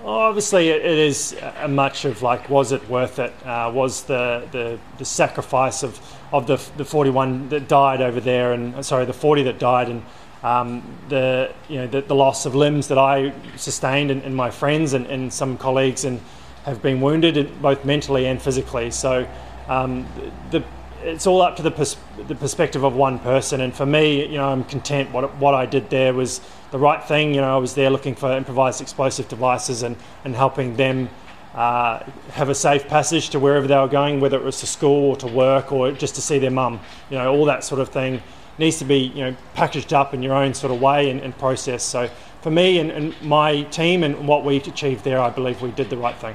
Obviously, 0.04 0.70
it 0.70 0.84
is 0.84 1.36
a 1.60 1.68
much 1.68 2.04
of 2.04 2.22
like, 2.22 2.50
was 2.50 2.72
it 2.72 2.88
worth 2.88 3.20
it? 3.20 3.32
Uh, 3.46 3.70
was 3.72 4.02
the, 4.04 4.48
the, 4.50 4.78
the 4.98 5.04
sacrifice 5.04 5.84
of, 5.84 6.00
of 6.32 6.48
the, 6.48 6.56
the 6.76 6.84
41 6.84 7.50
that 7.50 7.68
died 7.68 8.00
over 8.00 8.18
there, 8.18 8.52
and 8.52 8.84
sorry, 8.84 9.04
the 9.04 9.12
40 9.12 9.44
that 9.44 9.60
died, 9.60 9.88
and 9.88 10.02
um, 10.42 10.82
the 11.08 11.52
you 11.68 11.76
know 11.76 11.86
the, 11.86 12.00
the, 12.00 12.14
loss 12.16 12.46
of 12.46 12.56
limbs 12.56 12.88
that 12.88 12.98
I 12.98 13.32
sustained, 13.56 14.10
and, 14.10 14.22
and 14.24 14.34
my 14.34 14.50
friends 14.50 14.92
and, 14.92 15.06
and, 15.06 15.32
some 15.32 15.56
colleagues, 15.56 16.04
and 16.04 16.20
have 16.64 16.82
been 16.82 17.00
wounded 17.00 17.62
both 17.62 17.84
mentally 17.84 18.26
and 18.26 18.42
physically. 18.42 18.90
So 18.90 19.28
um, 19.68 20.06
the 20.50 20.64
it's 21.04 21.26
all 21.26 21.42
up 21.42 21.56
to 21.56 21.62
the, 21.62 21.70
pers- 21.70 21.96
the 22.28 22.34
perspective 22.34 22.84
of 22.84 22.94
one 22.94 23.18
person. 23.18 23.60
And 23.60 23.74
for 23.74 23.86
me, 23.86 24.26
you 24.26 24.38
know, 24.38 24.48
I'm 24.48 24.64
content. 24.64 25.10
What 25.10 25.34
what 25.36 25.54
I 25.54 25.66
did 25.66 25.90
there 25.90 26.14
was 26.14 26.40
the 26.70 26.78
right 26.78 27.02
thing. 27.02 27.34
You 27.34 27.40
know, 27.40 27.54
I 27.54 27.58
was 27.58 27.74
there 27.74 27.90
looking 27.90 28.14
for 28.14 28.32
improvised 28.32 28.80
explosive 28.80 29.28
devices 29.28 29.82
and 29.82 29.96
and 30.24 30.34
helping 30.34 30.76
them 30.76 31.08
uh, 31.54 31.98
have 32.30 32.48
a 32.48 32.54
safe 32.54 32.88
passage 32.88 33.30
to 33.30 33.38
wherever 33.38 33.66
they 33.66 33.76
were 33.76 33.88
going, 33.88 34.20
whether 34.20 34.38
it 34.38 34.44
was 34.44 34.60
to 34.60 34.66
school 34.66 35.10
or 35.10 35.16
to 35.16 35.26
work 35.26 35.72
or 35.72 35.92
just 35.92 36.14
to 36.14 36.22
see 36.22 36.38
their 36.38 36.50
mum. 36.50 36.80
You 37.10 37.18
know, 37.18 37.32
all 37.32 37.44
that 37.46 37.64
sort 37.64 37.80
of 37.80 37.88
thing 37.90 38.22
needs 38.58 38.78
to 38.78 38.84
be 38.84 38.98
you 38.98 39.24
know 39.24 39.36
packaged 39.54 39.92
up 39.92 40.14
in 40.14 40.22
your 40.22 40.34
own 40.34 40.54
sort 40.54 40.72
of 40.72 40.80
way 40.80 41.10
and, 41.10 41.20
and 41.20 41.36
processed. 41.38 41.88
So 41.88 42.08
for 42.42 42.50
me 42.50 42.78
and, 42.78 42.90
and 42.90 43.22
my 43.22 43.62
team 43.62 44.02
and 44.02 44.26
what 44.26 44.44
we 44.44 44.56
achieved 44.56 45.04
there, 45.04 45.20
I 45.20 45.30
believe 45.30 45.62
we 45.62 45.70
did 45.70 45.90
the 45.90 45.96
right 45.96 46.16
thing. 46.16 46.34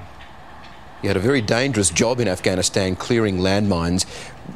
You 1.07 1.11
had 1.11 1.15
a 1.15 1.21
very 1.21 1.39
dangerous 1.39 1.89
job 1.89 2.19
in 2.19 2.27
Afghanistan 2.27 2.97
clearing 2.97 3.37
landmines. 3.37 4.05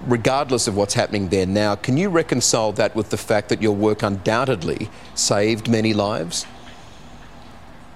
Regardless 0.05 0.67
of 0.67 0.75
what's 0.75 0.95
happening 0.95 1.29
there 1.29 1.45
now, 1.45 1.75
can 1.75 1.95
you 1.95 2.09
reconcile 2.09 2.73
that 2.73 2.93
with 2.93 3.09
the 3.09 3.15
fact 3.15 3.47
that 3.47 3.61
your 3.61 3.73
work 3.73 4.03
undoubtedly 4.03 4.89
saved 5.15 5.69
many 5.69 5.93
lives? 5.93 6.45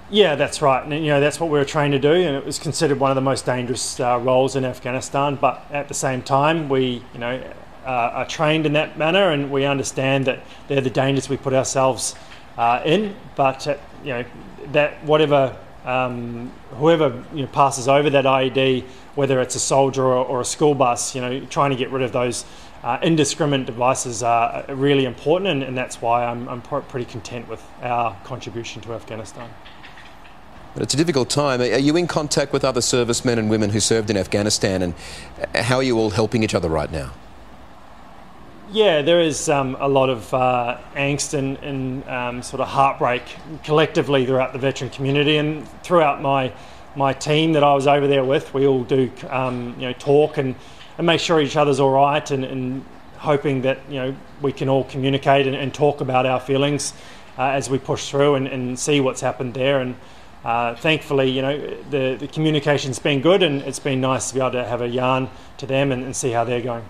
Yeah, 0.09 0.35
that's 0.35 0.61
right. 0.61 0.81
And, 0.85 0.93
you 0.93 1.11
know, 1.11 1.19
that's 1.19 1.37
what 1.37 1.49
we 1.49 1.59
were 1.59 1.65
trained 1.65 1.91
to 1.91 1.99
do, 1.99 2.13
and 2.13 2.37
it 2.37 2.45
was 2.45 2.57
considered 2.57 2.97
one 2.97 3.11
of 3.11 3.15
the 3.15 3.21
most 3.21 3.45
dangerous 3.45 3.99
uh, 3.99 4.21
roles 4.23 4.55
in 4.55 4.63
Afghanistan. 4.63 5.35
But 5.35 5.65
at 5.69 5.89
the 5.89 5.93
same 5.93 6.21
time, 6.21 6.69
we, 6.69 7.03
you 7.13 7.19
know, 7.19 7.43
uh, 7.85 7.89
are 7.89 8.25
trained 8.25 8.65
in 8.65 8.71
that 8.71 8.97
manner, 8.97 9.31
and 9.31 9.51
we 9.51 9.65
understand 9.65 10.27
that 10.27 10.39
they're 10.69 10.79
the 10.79 10.89
dangers 10.89 11.27
we 11.27 11.35
put 11.35 11.51
ourselves 11.51 12.15
uh, 12.57 12.81
in. 12.85 13.17
But 13.35 13.67
uh, 13.67 13.75
you 14.01 14.11
know, 14.11 14.25
that 14.71 15.03
whatever 15.03 15.57
um, 15.85 16.51
whoever 16.71 17.23
you 17.33 17.43
know, 17.43 17.47
passes 17.47 17.87
over 17.87 18.09
that 18.09 18.25
IED, 18.25 18.83
whether 19.13 19.39
it's 19.39 19.55
a 19.55 19.59
soldier 19.59 20.03
or, 20.03 20.25
or, 20.25 20.41
a 20.41 20.45
school 20.45 20.73
bus, 20.73 21.15
you 21.15 21.21
know, 21.21 21.39
trying 21.45 21.69
to 21.69 21.75
get 21.75 21.91
rid 21.91 22.01
of 22.01 22.11
those 22.11 22.43
uh, 22.83 22.99
indiscriminate 23.01 23.65
devices 23.65 24.23
are 24.23 24.65
really 24.69 25.05
important, 25.05 25.49
and, 25.49 25.63
and 25.63 25.77
that's 25.77 26.01
why 26.01 26.25
I'm, 26.25 26.47
I'm, 26.49 26.61
pretty 26.61 27.05
content 27.05 27.47
with 27.47 27.63
our 27.81 28.15
contribution 28.23 28.81
to 28.83 28.93
Afghanistan. 28.93 29.49
But 30.73 30.83
it's 30.83 30.93
a 30.93 30.97
difficult 30.97 31.29
time. 31.29 31.61
Are 31.61 31.65
you 31.65 31.95
in 31.95 32.05
contact 32.05 32.51
with 32.51 32.65
other 32.65 32.81
servicemen 32.81 33.39
and 33.39 33.49
women 33.49 33.69
who 33.69 33.79
served 33.79 34.09
in 34.09 34.17
Afghanistan, 34.17 34.81
and 34.81 34.93
how 35.55 35.77
are 35.77 35.83
you 35.83 35.97
all 35.97 36.09
helping 36.09 36.43
each 36.43 36.53
other 36.53 36.69
right 36.69 36.91
now? 36.91 37.11
Yeah, 38.75 39.03
there 39.03 39.21
is 39.21 39.47
um, 39.47 39.77
a 39.79 39.87
lot 39.87 40.09
of 40.09 40.33
uh, 40.33 40.77
angst 40.95 41.33
and, 41.33 41.55
and 41.59 42.09
um, 42.09 42.43
sort 42.43 42.59
of 42.59 42.67
heartbreak 42.67 43.23
collectively 43.63 44.25
throughout 44.25 44.51
the 44.51 44.59
veteran 44.59 44.89
community 44.89 45.37
and 45.37 45.65
throughout 45.81 46.21
my 46.21 46.51
my 46.93 47.13
team 47.13 47.53
that 47.53 47.63
I 47.63 47.73
was 47.73 47.87
over 47.87 48.05
there 48.05 48.25
with. 48.25 48.53
We 48.53 48.67
all 48.67 48.83
do 48.83 49.09
um, 49.29 49.75
you 49.79 49.87
know 49.87 49.93
talk 49.93 50.37
and, 50.37 50.55
and 50.97 51.07
make 51.07 51.21
sure 51.21 51.39
each 51.39 51.55
other's 51.55 51.79
all 51.79 51.93
right 51.93 52.29
and, 52.31 52.43
and 52.43 52.83
hoping 53.15 53.61
that 53.61 53.79
you 53.87 53.95
know 53.95 54.15
we 54.41 54.51
can 54.51 54.67
all 54.67 54.83
communicate 54.83 55.47
and, 55.47 55.55
and 55.55 55.73
talk 55.73 56.01
about 56.01 56.25
our 56.25 56.41
feelings 56.41 56.93
uh, 57.37 57.43
as 57.43 57.69
we 57.69 57.77
push 57.77 58.09
through 58.09 58.35
and, 58.35 58.45
and 58.45 58.77
see 58.77 58.99
what's 58.99 59.21
happened 59.21 59.53
there 59.53 59.79
and. 59.79 59.95
Uh, 60.43 60.75
thankfully, 60.75 61.27
you 61.27 61.41
know, 61.41 61.57
the, 61.89 62.17
the 62.19 62.27
communication's 62.27 62.99
been 62.99 63.19
good 63.19 63.41
and 63.41 63.63
it's 63.63 63.79
been 63.79 63.99
nice 63.99 64.27
to 64.27 64.35
be 64.35 64.39
able 64.39 64.51
to 64.51 64.63
have 64.63 64.79
a 64.79 64.87
yarn 64.87 65.27
to 65.57 65.65
them 65.65 65.91
and, 65.91 66.03
and 66.03 66.15
see 66.15 66.29
how 66.29 66.43
they're 66.43 66.61
going. 66.61 66.85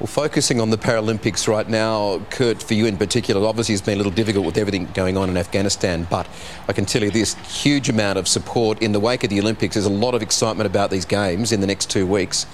Well, 0.00 0.06
focusing 0.06 0.62
on 0.62 0.70
the 0.70 0.78
Paralympics 0.78 1.46
right 1.46 1.68
now, 1.68 2.20
Kurt, 2.30 2.62
for 2.62 2.72
you 2.72 2.86
in 2.86 2.96
particular, 2.96 3.46
obviously 3.46 3.74
it's 3.74 3.84
been 3.84 3.96
a 3.96 3.96
little 3.98 4.10
difficult 4.10 4.46
with 4.46 4.56
everything 4.56 4.86
going 4.94 5.18
on 5.18 5.28
in 5.28 5.36
Afghanistan, 5.36 6.06
but 6.08 6.26
I 6.66 6.72
can 6.72 6.86
tell 6.86 7.02
you 7.02 7.10
this 7.10 7.34
huge 7.62 7.90
amount 7.90 8.18
of 8.18 8.26
support 8.26 8.80
in 8.80 8.92
the 8.92 9.00
wake 9.00 9.24
of 9.24 9.28
the 9.28 9.38
Olympics. 9.38 9.74
There's 9.74 9.84
a 9.84 9.90
lot 9.90 10.14
of 10.14 10.22
excitement 10.22 10.66
about 10.66 10.90
these 10.90 11.04
games 11.04 11.52
in 11.52 11.60
the 11.60 11.66
next 11.66 11.90
two 11.90 12.06
weeks. 12.06 12.46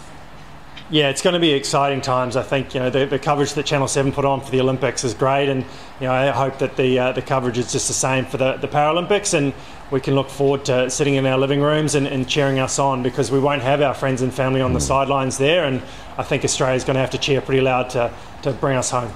Yeah, 0.90 1.09
it's 1.09 1.22
going 1.22 1.35
to 1.35 1.40
be 1.40 1.52
exciting 1.52 2.00
times. 2.00 2.35
I 2.35 2.42
think 2.42 2.74
you 2.74 2.80
know 2.80 2.90
the, 2.90 3.06
the 3.06 3.18
coverage 3.18 3.52
that 3.54 3.64
Channel 3.64 3.87
Seven 3.87 4.11
put 4.11 4.24
on 4.24 4.40
for 4.40 4.50
the 4.50 4.61
Olympics 4.61 5.04
is 5.04 5.14
great, 5.14 5.48
and 5.48 5.62
you 6.00 6.06
know 6.09 6.12
I 6.12 6.30
hope 6.30 6.59
that 6.59 6.76
the 6.76 6.98
uh, 6.98 7.12
the 7.12 7.22
coverage 7.22 7.59
is 7.59 7.70
just 7.70 7.87
the 7.87 7.94
same 7.94 8.24
for 8.24 8.37
the, 8.37 8.54
the 8.54 8.68
Paralympics, 8.68 9.35
and 9.35 9.52
we 9.90 10.01
can 10.01 10.14
look 10.14 10.29
forward 10.29 10.64
to 10.66 10.90
sitting 10.90 11.14
in 11.14 11.27
our 11.27 11.38
living 11.38 11.61
rooms 11.61 11.94
and, 11.94 12.07
and 12.07 12.29
cheering 12.29 12.59
us 12.59 12.79
on 12.79 13.03
because 13.03 13.31
we 13.31 13.38
won't 13.38 13.62
have 13.62 13.81
our 13.81 13.94
friends 13.94 14.22
and 14.22 14.33
family 14.33 14.61
on 14.61 14.72
the 14.72 14.79
mm. 14.79 14.88
sidelines 14.88 15.38
there, 15.38 15.64
and 15.64 15.83
I 16.18 16.22
think 16.22 16.44
Australia's 16.44 16.85
going 16.85 16.94
to 16.94 17.01
have 17.01 17.11
to 17.11 17.18
cheer 17.18 17.40
pretty 17.40 17.61
loud 17.61 17.90
to 17.90 18.12
to 18.42 18.53
bring 18.53 18.77
us 18.77 18.90
home. 18.90 19.12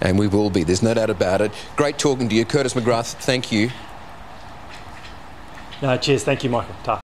And 0.00 0.18
we 0.18 0.26
will 0.26 0.50
be. 0.50 0.62
There's 0.62 0.82
no 0.82 0.94
doubt 0.94 1.10
about 1.10 1.40
it. 1.40 1.52
Great 1.76 1.98
talking 1.98 2.28
to 2.28 2.34
you, 2.34 2.44
Curtis 2.44 2.74
McGrath. 2.74 3.14
Thank 3.14 3.52
you. 3.52 3.70
No, 5.82 5.96
cheers. 5.96 6.24
Thank 6.24 6.44
you, 6.44 6.50
Michael. 6.50 6.74
Ta. 6.82 7.00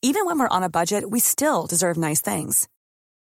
Even 0.00 0.26
when 0.26 0.38
we're 0.38 0.48
on 0.48 0.62
a 0.62 0.70
budget, 0.70 1.10
we 1.10 1.18
still 1.18 1.66
deserve 1.66 1.96
nice 1.96 2.20
things. 2.20 2.68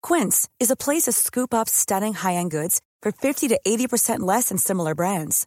Quince 0.03 0.49
is 0.61 0.71
a 0.71 0.77
place 0.77 1.03
to 1.03 1.13
scoop 1.13 1.53
up 1.53 1.69
stunning 1.69 2.15
high-end 2.15 2.53
goods 2.53 2.81
for 3.03 3.11
50 3.11 3.49
to 3.49 3.61
80% 3.67 4.21
less 4.21 4.49
than 4.51 4.59
similar 4.59 4.95
brands. 4.95 5.47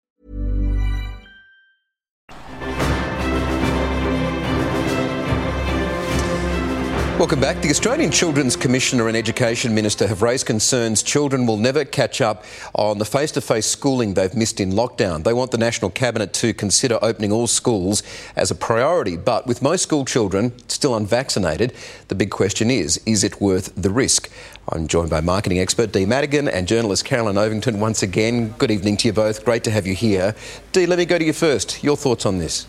Welcome 7.21 7.39
back. 7.39 7.61
The 7.61 7.69
Australian 7.69 8.09
Children's 8.09 8.55
Commissioner 8.55 9.07
and 9.07 9.15
Education 9.15 9.75
Minister 9.75 10.07
have 10.07 10.23
raised 10.23 10.47
concerns 10.47 11.03
children 11.03 11.45
will 11.45 11.55
never 11.55 11.85
catch 11.85 12.19
up 12.19 12.43
on 12.73 12.97
the 12.97 13.05
face 13.05 13.31
to 13.33 13.41
face 13.41 13.67
schooling 13.67 14.15
they've 14.15 14.33
missed 14.33 14.59
in 14.59 14.71
lockdown. 14.71 15.23
They 15.23 15.31
want 15.31 15.51
the 15.51 15.59
National 15.59 15.91
Cabinet 15.91 16.33
to 16.33 16.51
consider 16.51 16.97
opening 16.99 17.31
all 17.31 17.45
schools 17.45 18.01
as 18.35 18.49
a 18.49 18.55
priority, 18.55 19.17
but 19.17 19.45
with 19.45 19.61
most 19.61 19.83
school 19.83 20.03
children 20.03 20.51
still 20.67 20.95
unvaccinated, 20.95 21.75
the 22.07 22.15
big 22.15 22.31
question 22.31 22.71
is 22.71 22.99
is 23.05 23.23
it 23.23 23.39
worth 23.39 23.71
the 23.75 23.91
risk? 23.91 24.27
I'm 24.69 24.87
joined 24.87 25.11
by 25.11 25.21
marketing 25.21 25.59
expert 25.59 25.91
Dee 25.91 26.07
Madigan 26.07 26.47
and 26.47 26.67
journalist 26.67 27.05
Carolyn 27.05 27.35
Overington 27.35 27.77
once 27.77 28.01
again. 28.01 28.55
Good 28.57 28.71
evening 28.71 28.97
to 28.97 29.09
you 29.09 29.13
both. 29.13 29.45
Great 29.45 29.63
to 29.65 29.69
have 29.69 29.85
you 29.85 29.93
here. 29.93 30.33
Dee, 30.71 30.87
let 30.87 30.97
me 30.97 31.05
go 31.05 31.19
to 31.19 31.23
you 31.23 31.33
first. 31.33 31.83
Your 31.83 31.95
thoughts 31.95 32.25
on 32.25 32.39
this? 32.39 32.65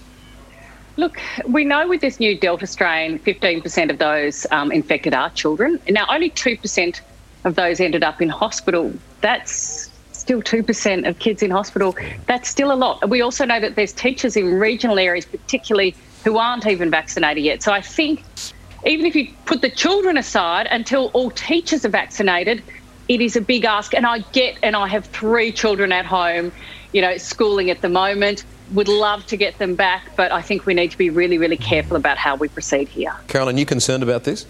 Look, 0.96 1.18
we 1.46 1.64
know 1.64 1.88
with 1.88 2.00
this 2.00 2.20
new 2.20 2.38
Delta 2.38 2.66
strain, 2.66 3.18
15% 3.18 3.90
of 3.90 3.98
those 3.98 4.46
um, 4.50 4.70
infected 4.70 5.14
are 5.14 5.30
children. 5.30 5.80
Now, 5.88 6.06
only 6.10 6.30
2% 6.30 7.00
of 7.44 7.54
those 7.54 7.80
ended 7.80 8.04
up 8.04 8.20
in 8.20 8.28
hospital. 8.28 8.92
That's 9.22 9.90
still 10.12 10.42
2% 10.42 11.08
of 11.08 11.18
kids 11.18 11.42
in 11.42 11.50
hospital. 11.50 11.96
That's 12.26 12.48
still 12.48 12.72
a 12.72 12.76
lot. 12.76 13.08
We 13.08 13.22
also 13.22 13.44
know 13.46 13.58
that 13.58 13.74
there's 13.74 13.92
teachers 13.92 14.36
in 14.36 14.54
regional 14.54 14.98
areas, 14.98 15.24
particularly, 15.24 15.96
who 16.24 16.36
aren't 16.36 16.66
even 16.66 16.90
vaccinated 16.90 17.42
yet. 17.42 17.62
So 17.62 17.72
I 17.72 17.80
think 17.80 18.22
even 18.84 19.06
if 19.06 19.16
you 19.16 19.34
put 19.46 19.62
the 19.62 19.70
children 19.70 20.18
aside 20.18 20.68
until 20.70 21.06
all 21.14 21.30
teachers 21.30 21.84
are 21.84 21.90
vaccinated, 21.90 22.62
it 23.08 23.20
is 23.20 23.34
a 23.34 23.40
big 23.40 23.64
ask. 23.64 23.94
And 23.94 24.06
I 24.06 24.20
get, 24.32 24.58
and 24.62 24.76
I 24.76 24.88
have 24.88 25.06
three 25.06 25.52
children 25.52 25.90
at 25.90 26.04
home, 26.04 26.52
you 26.92 27.00
know, 27.00 27.16
schooling 27.16 27.70
at 27.70 27.80
the 27.80 27.88
moment 27.88 28.44
would 28.72 28.88
love 28.88 29.26
to 29.26 29.36
get 29.36 29.58
them 29.58 29.74
back, 29.74 30.16
but 30.16 30.32
I 30.32 30.42
think 30.42 30.66
we 30.66 30.74
need 30.74 30.90
to 30.90 30.98
be 30.98 31.10
really, 31.10 31.38
really 31.38 31.56
careful 31.56 31.96
about 31.96 32.18
how 32.18 32.36
we 32.36 32.48
proceed 32.48 32.88
here. 32.88 33.14
Carolyn, 33.28 33.58
you 33.58 33.66
concerned 33.66 34.02
about 34.02 34.24
this? 34.24 34.46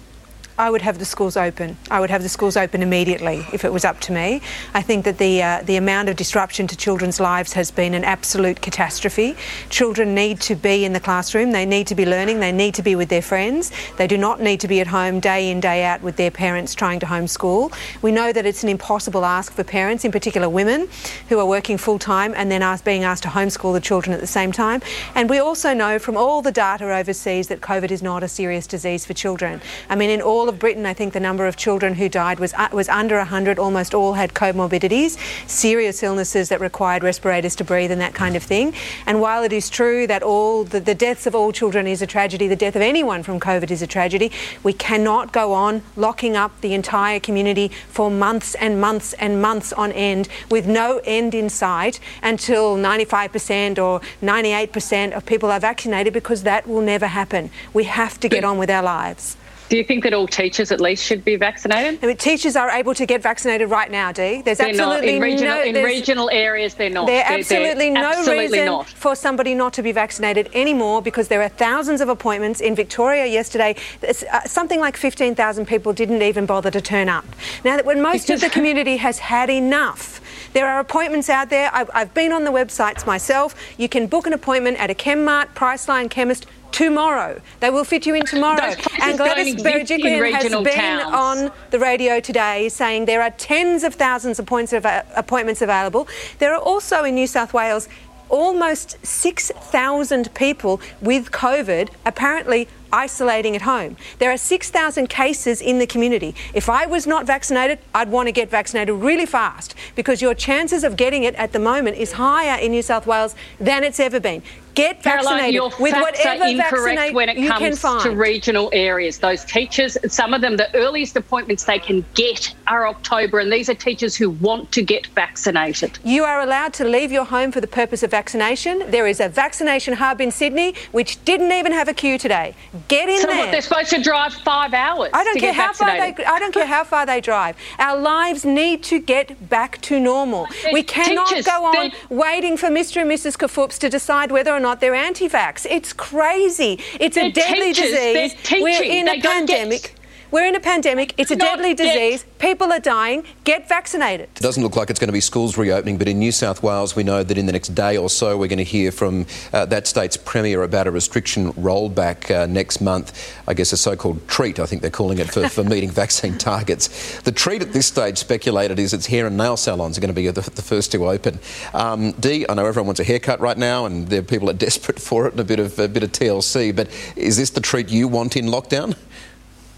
I 0.58 0.70
would 0.70 0.82
have 0.82 0.98
the 0.98 1.04
schools 1.04 1.36
open. 1.36 1.76
I 1.90 2.00
would 2.00 2.10
have 2.10 2.22
the 2.22 2.28
schools 2.28 2.56
open 2.56 2.82
immediately 2.82 3.46
if 3.52 3.64
it 3.64 3.72
was 3.72 3.84
up 3.84 4.00
to 4.00 4.12
me. 4.12 4.40
I 4.74 4.82
think 4.82 5.04
that 5.04 5.18
the 5.18 5.42
uh, 5.42 5.62
the 5.62 5.76
amount 5.76 6.08
of 6.08 6.16
disruption 6.16 6.66
to 6.66 6.76
children's 6.76 7.20
lives 7.20 7.52
has 7.52 7.70
been 7.70 7.94
an 7.94 8.04
absolute 8.04 8.60
catastrophe. 8.60 9.36
Children 9.70 10.14
need 10.14 10.40
to 10.42 10.54
be 10.54 10.84
in 10.84 10.92
the 10.92 11.00
classroom. 11.00 11.52
They 11.52 11.66
need 11.66 11.86
to 11.88 11.94
be 11.94 12.06
learning. 12.06 12.40
They 12.40 12.52
need 12.52 12.74
to 12.74 12.82
be 12.82 12.96
with 12.96 13.08
their 13.08 13.22
friends. 13.22 13.72
They 13.96 14.06
do 14.06 14.18
not 14.18 14.40
need 14.40 14.60
to 14.60 14.68
be 14.68 14.80
at 14.80 14.86
home 14.86 15.20
day 15.20 15.50
in 15.50 15.60
day 15.60 15.84
out 15.84 16.02
with 16.02 16.16
their 16.16 16.30
parents 16.30 16.74
trying 16.74 17.00
to 17.00 17.06
homeschool. 17.06 17.72
We 18.02 18.12
know 18.12 18.32
that 18.32 18.46
it's 18.46 18.62
an 18.62 18.68
impossible 18.68 19.24
ask 19.24 19.52
for 19.52 19.64
parents, 19.64 20.04
in 20.04 20.12
particular 20.12 20.48
women 20.48 20.88
who 21.28 21.38
are 21.38 21.46
working 21.46 21.78
full 21.78 21.98
time 21.98 22.32
and 22.36 22.50
then 22.50 22.62
being 22.84 23.04
asked 23.04 23.24
to 23.24 23.28
homeschool 23.28 23.72
the 23.72 23.80
children 23.80 24.14
at 24.14 24.20
the 24.20 24.26
same 24.26 24.52
time. 24.52 24.80
And 25.14 25.28
we 25.28 25.38
also 25.38 25.74
know 25.74 25.98
from 25.98 26.16
all 26.16 26.42
the 26.42 26.52
data 26.52 26.84
overseas 26.94 27.48
that 27.48 27.60
COVID 27.60 27.90
is 27.90 28.02
not 28.02 28.22
a 28.22 28.28
serious 28.28 28.66
disease 28.66 29.04
for 29.04 29.14
children. 29.14 29.60
I 29.88 29.96
mean, 29.96 30.10
in 30.10 30.22
all 30.22 30.41
all 30.42 30.48
of 30.48 30.58
Britain, 30.58 30.84
I 30.86 30.92
think 30.92 31.12
the 31.12 31.20
number 31.20 31.46
of 31.46 31.54
children 31.54 31.94
who 31.94 32.08
died 32.08 32.40
was, 32.40 32.52
uh, 32.54 32.68
was 32.72 32.88
under 32.88 33.16
100. 33.18 33.60
Almost 33.60 33.94
all 33.94 34.14
had 34.14 34.34
comorbidities, 34.34 35.16
serious 35.48 36.02
illnesses 36.02 36.48
that 36.48 36.60
required 36.60 37.04
respirators 37.04 37.54
to 37.54 37.64
breathe 37.64 37.92
and 37.92 38.00
that 38.00 38.12
kind 38.12 38.34
of 38.34 38.42
thing. 38.42 38.74
And 39.06 39.20
while 39.20 39.44
it 39.44 39.52
is 39.52 39.70
true 39.70 40.04
that 40.08 40.24
all 40.24 40.64
the, 40.64 40.80
the 40.80 40.96
deaths 40.96 41.28
of 41.28 41.36
all 41.36 41.52
children 41.52 41.86
is 41.86 42.02
a 42.02 42.08
tragedy, 42.08 42.48
the 42.48 42.56
death 42.56 42.74
of 42.74 42.82
anyone 42.82 43.22
from 43.22 43.38
COVID 43.38 43.70
is 43.70 43.82
a 43.82 43.86
tragedy, 43.86 44.32
we 44.64 44.72
cannot 44.72 45.32
go 45.32 45.52
on 45.52 45.82
locking 45.94 46.36
up 46.36 46.60
the 46.60 46.74
entire 46.74 47.20
community 47.20 47.68
for 47.86 48.10
months 48.10 48.56
and 48.56 48.80
months 48.80 49.12
and 49.20 49.40
months 49.40 49.72
on 49.72 49.92
end 49.92 50.28
with 50.50 50.66
no 50.66 51.00
end 51.04 51.36
in 51.36 51.48
sight 51.48 52.00
until 52.20 52.76
95% 52.76 53.78
or 53.78 54.00
98% 54.20 55.12
of 55.12 55.24
people 55.24 55.52
are 55.52 55.60
vaccinated 55.60 56.12
because 56.12 56.42
that 56.42 56.66
will 56.66 56.80
never 56.82 57.06
happen. 57.06 57.48
We 57.72 57.84
have 57.84 58.18
to 58.18 58.28
get 58.28 58.42
on 58.42 58.58
with 58.58 58.70
our 58.70 58.82
lives. 58.82 59.36
Do 59.72 59.78
you 59.78 59.84
think 59.84 60.04
that 60.04 60.12
all 60.12 60.26
teachers 60.26 60.70
at 60.70 60.82
least 60.82 61.02
should 61.02 61.24
be 61.24 61.36
vaccinated? 61.36 61.98
I 62.04 62.06
mean, 62.06 62.18
teachers 62.18 62.56
are 62.56 62.68
able 62.68 62.92
to 62.92 63.06
get 63.06 63.22
vaccinated 63.22 63.70
right 63.70 63.90
now, 63.90 64.12
Dee. 64.12 64.42
There's 64.42 64.58
they're 64.58 64.68
absolutely 64.68 64.78
not. 64.78 65.04
In 65.14 65.22
regional, 65.22 65.54
no 65.54 65.62
in 65.62 65.74
regional 65.82 66.30
areas, 66.30 66.74
they're 66.74 66.90
not. 66.90 67.06
There's 67.06 67.24
absolutely 67.26 67.88
they're 67.88 68.02
no 68.02 68.10
absolutely 68.10 68.48
reason 68.48 68.66
not. 68.66 68.86
for 68.86 69.16
somebody 69.16 69.54
not 69.54 69.72
to 69.72 69.82
be 69.82 69.90
vaccinated 69.90 70.50
anymore 70.52 71.00
because 71.00 71.28
there 71.28 71.40
are 71.40 71.48
thousands 71.48 72.02
of 72.02 72.10
appointments 72.10 72.60
in 72.60 72.74
Victoria 72.74 73.24
yesterday. 73.24 73.74
Uh, 74.06 74.42
something 74.44 74.78
like 74.78 74.94
15,000 74.94 75.64
people 75.64 75.94
didn't 75.94 76.20
even 76.20 76.44
bother 76.44 76.70
to 76.70 76.82
turn 76.82 77.08
up. 77.08 77.24
Now 77.64 77.76
that 77.76 77.86
when 77.86 78.02
most 78.02 78.28
of 78.28 78.42
the 78.42 78.50
community 78.50 78.98
has 78.98 79.20
had 79.20 79.48
enough. 79.48 80.20
There 80.52 80.68
are 80.68 80.80
appointments 80.80 81.28
out 81.28 81.50
there. 81.50 81.70
I've, 81.72 81.90
I've 81.94 82.14
been 82.14 82.32
on 82.32 82.44
the 82.44 82.50
websites 82.50 83.06
myself. 83.06 83.54
You 83.78 83.88
can 83.88 84.06
book 84.06 84.26
an 84.26 84.32
appointment 84.32 84.78
at 84.78 84.90
a 84.90 84.94
Chemmart, 84.94 85.54
Priceline, 85.54 86.10
Chemist 86.10 86.46
tomorrow. 86.72 87.40
They 87.60 87.70
will 87.70 87.84
fit 87.84 88.06
you 88.06 88.14
in 88.14 88.24
tomorrow. 88.24 88.74
And 89.00 89.18
Gladys 89.18 89.56
Berejiklian 89.56 90.32
has 90.32 90.50
been 90.50 90.64
towns. 90.64 91.14
on 91.14 91.52
the 91.70 91.78
radio 91.78 92.18
today 92.18 92.68
saying 92.68 93.04
there 93.04 93.22
are 93.22 93.30
tens 93.30 93.84
of 93.84 93.94
thousands 93.94 94.38
of 94.38 94.50
uh, 94.50 95.02
appointments 95.14 95.62
available. 95.62 96.08
There 96.38 96.54
are 96.54 96.60
also 96.60 97.04
in 97.04 97.14
New 97.14 97.26
South 97.26 97.52
Wales 97.52 97.88
almost 98.28 98.96
6,000 99.06 100.32
people 100.34 100.80
with 101.02 101.30
COVID 101.30 101.90
apparently 102.06 102.66
isolating 102.92 103.56
at 103.56 103.62
home. 103.62 103.96
There 104.18 104.30
are 104.30 104.36
6,000 104.36 105.08
cases 105.08 105.60
in 105.60 105.78
the 105.78 105.86
community. 105.86 106.34
If 106.54 106.68
I 106.68 106.86
was 106.86 107.06
not 107.06 107.26
vaccinated, 107.26 107.78
I'd 107.94 108.10
want 108.10 108.28
to 108.28 108.32
get 108.32 108.50
vaccinated 108.50 108.94
really 108.94 109.26
fast 109.26 109.74
because 109.96 110.20
your 110.20 110.34
chances 110.34 110.84
of 110.84 110.96
getting 110.96 111.24
it 111.24 111.34
at 111.36 111.52
the 111.52 111.58
moment 111.58 111.96
is 111.96 112.12
higher 112.12 112.60
in 112.60 112.72
New 112.72 112.82
South 112.82 113.06
Wales 113.06 113.34
than 113.58 113.84
it's 113.84 113.98
ever 113.98 114.20
been. 114.20 114.42
Get 114.74 115.02
vaccinated 115.02 115.54
your 115.54 115.70
with 115.78 115.92
whatever 115.92 116.44
incorrect 116.44 117.12
when 117.12 117.28
it 117.28 117.36
you 117.36 117.48
can 117.50 117.58
comes 117.58 117.78
find. 117.78 118.02
to 118.04 118.10
regional 118.12 118.70
areas. 118.72 119.18
Those 119.18 119.44
teachers, 119.44 119.98
some 120.08 120.32
of 120.32 120.40
them, 120.40 120.56
the 120.56 120.74
earliest 120.74 121.14
appointments 121.14 121.64
they 121.64 121.78
can 121.78 122.04
get 122.14 122.54
are 122.68 122.86
October, 122.86 123.38
and 123.38 123.52
these 123.52 123.68
are 123.68 123.74
teachers 123.74 124.16
who 124.16 124.30
want 124.30 124.72
to 124.72 124.82
get 124.82 125.08
vaccinated. 125.08 125.98
You 126.04 126.24
are 126.24 126.40
allowed 126.40 126.72
to 126.74 126.84
leave 126.86 127.12
your 127.12 127.24
home 127.24 127.52
for 127.52 127.60
the 127.60 127.66
purpose 127.66 128.02
of 128.02 128.10
vaccination. 128.10 128.90
There 128.90 129.06
is 129.06 129.20
a 129.20 129.28
vaccination 129.28 129.94
hub 129.94 130.22
in 130.22 130.30
Sydney 130.30 130.74
which 130.90 131.22
didn't 131.26 131.52
even 131.52 131.72
have 131.72 131.88
a 131.88 131.94
queue 131.94 132.16
today. 132.16 132.54
Get 132.88 133.08
in 133.08 133.20
so 133.20 133.26
there. 133.28 133.38
what, 133.38 133.50
they're 133.50 133.60
supposed 133.62 133.90
to 133.90 134.02
drive 134.02 134.32
five 134.34 134.74
hours. 134.74 135.10
I 135.12 135.24
don't 135.24 135.38
care 135.38 135.52
get 135.52 135.54
how 135.54 135.72
far 135.72 135.92
they. 135.96 136.24
I 136.24 136.38
don't 136.38 136.52
care 136.54 136.66
how 136.66 136.84
far 136.84 137.06
they 137.06 137.20
drive. 137.20 137.56
Our 137.78 137.98
lives 137.98 138.44
need 138.44 138.82
to 138.84 138.98
get 139.00 139.48
back 139.48 139.80
to 139.82 139.98
normal. 140.00 140.46
We 140.72 140.82
cannot 140.82 141.28
teachers, 141.28 141.46
go 141.46 141.64
on 141.64 141.72
they're- 141.72 141.90
waiting 142.10 142.56
for 142.56 142.68
Mr. 142.68 143.02
and 143.02 143.10
Mrs. 143.10 143.36
Kafups 143.36 143.78
to 143.78 143.88
decide 143.88 144.30
whether 144.32 144.52
or 144.52 144.60
not 144.60 144.80
they're 144.80 144.94
anti-vax. 144.94 145.66
It's 145.70 145.92
crazy. 145.92 146.78
It's 147.00 147.16
a 147.16 147.22
They're 147.22 147.30
deadly 147.32 147.72
teachers. 147.72 147.90
Disease. 147.92 148.34
We're 148.62 148.82
in 148.82 149.06
They 149.06 149.18
a 149.18 149.20
don't 149.20 149.46
get- 149.46 149.58
pandemic. 149.58 149.94
We're 150.32 150.46
in 150.46 150.56
a 150.56 150.60
pandemic. 150.60 151.12
It's 151.18 151.30
a 151.30 151.36
Not 151.36 151.58
deadly 151.58 151.74
get- 151.74 151.92
disease. 151.92 152.24
People 152.38 152.72
are 152.72 152.80
dying. 152.80 153.24
Get 153.44 153.68
vaccinated. 153.68 154.30
It 154.34 154.40
doesn't 154.40 154.62
look 154.62 154.76
like 154.76 154.88
it's 154.88 154.98
going 154.98 155.08
to 155.08 155.12
be 155.12 155.20
schools 155.20 155.58
reopening, 155.58 155.98
but 155.98 156.08
in 156.08 156.18
New 156.18 156.32
South 156.32 156.62
Wales, 156.62 156.96
we 156.96 157.02
know 157.04 157.22
that 157.22 157.36
in 157.36 157.44
the 157.44 157.52
next 157.52 157.74
day 157.74 157.98
or 157.98 158.08
so, 158.08 158.38
we're 158.38 158.48
going 158.48 158.56
to 158.56 158.64
hear 158.64 158.90
from 158.90 159.26
uh, 159.52 159.66
that 159.66 159.86
state's 159.86 160.16
premier 160.16 160.62
about 160.62 160.86
a 160.86 160.90
restriction 160.90 161.52
rollback 161.52 162.30
uh, 162.34 162.46
next 162.46 162.80
month. 162.80 163.12
I 163.46 163.52
guess 163.52 163.74
a 163.74 163.76
so 163.76 163.94
called 163.94 164.26
treat, 164.26 164.58
I 164.58 164.64
think 164.64 164.80
they're 164.80 164.90
calling 164.90 165.18
it, 165.18 165.30
for, 165.30 165.50
for 165.50 165.64
meeting 165.64 165.90
vaccine 166.04 166.38
targets. 166.38 167.20
The 167.20 167.32
treat 167.32 167.60
at 167.60 167.74
this 167.74 167.86
stage, 167.86 168.16
speculated, 168.16 168.78
is 168.78 168.94
its 168.94 169.04
hair 169.04 169.26
and 169.26 169.36
nail 169.36 169.58
salons 169.58 169.98
are 169.98 170.00
going 170.00 170.08
to 170.08 170.14
be 170.14 170.28
the, 170.30 170.40
the 170.40 170.62
first 170.62 170.92
to 170.92 171.10
open. 171.10 171.40
Um, 171.74 172.12
Dee, 172.12 172.46
I 172.48 172.54
know 172.54 172.64
everyone 172.64 172.86
wants 172.86 173.00
a 173.00 173.04
haircut 173.04 173.38
right 173.40 173.58
now, 173.58 173.84
and 173.84 174.08
there 174.08 174.22
people 174.22 174.48
are 174.48 174.54
desperate 174.68 174.98
for 174.98 175.26
it 175.26 175.32
and 175.32 175.40
a 175.40 175.44
bit 175.44 175.60
of, 175.60 175.78
a 175.78 175.88
bit 175.88 176.02
of 176.02 176.10
TLC, 176.10 176.74
but 176.74 176.88
is 177.16 177.36
this 177.36 177.50
the 177.50 177.60
treat 177.60 177.90
you 177.90 178.08
want 178.08 178.34
in 178.34 178.46
lockdown? 178.46 178.96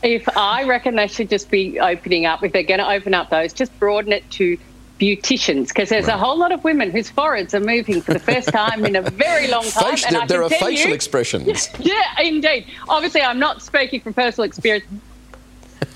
If 0.04 0.28
I 0.36 0.64
reckon 0.64 0.96
they 0.96 1.06
should 1.08 1.30
just 1.30 1.50
be 1.50 1.80
opening 1.80 2.26
up, 2.26 2.44
if 2.44 2.52
they're 2.52 2.62
going 2.62 2.78
to 2.80 2.88
open 2.90 3.14
up 3.14 3.30
those, 3.30 3.52
just 3.54 3.76
broaden 3.80 4.12
it 4.12 4.30
to 4.32 4.58
beauticians 5.00 5.68
because 5.68 5.88
there's 5.88 6.06
a 6.08 6.16
whole 6.16 6.36
lot 6.38 6.52
of 6.52 6.62
women 6.62 6.90
whose 6.90 7.10
foreheads 7.10 7.52
are 7.54 7.58
moving 7.60 8.00
for 8.00 8.12
the 8.12 8.20
first 8.20 8.48
time 8.48 8.84
in 8.84 8.94
a 8.96 9.02
very 9.02 9.48
long 9.48 9.64
time. 9.70 9.94
Faci- 9.94 10.12
and 10.20 10.28
there, 10.28 10.42
are 10.42 10.48
facial 10.50 10.90
you- 10.90 10.94
expressions. 10.94 11.68
Yeah, 11.80 12.02
indeed. 12.20 12.66
Obviously, 12.88 13.22
I'm 13.22 13.38
not 13.38 13.62
speaking 13.62 14.00
from 14.00 14.12
personal 14.14 14.44
experience. 14.46 14.86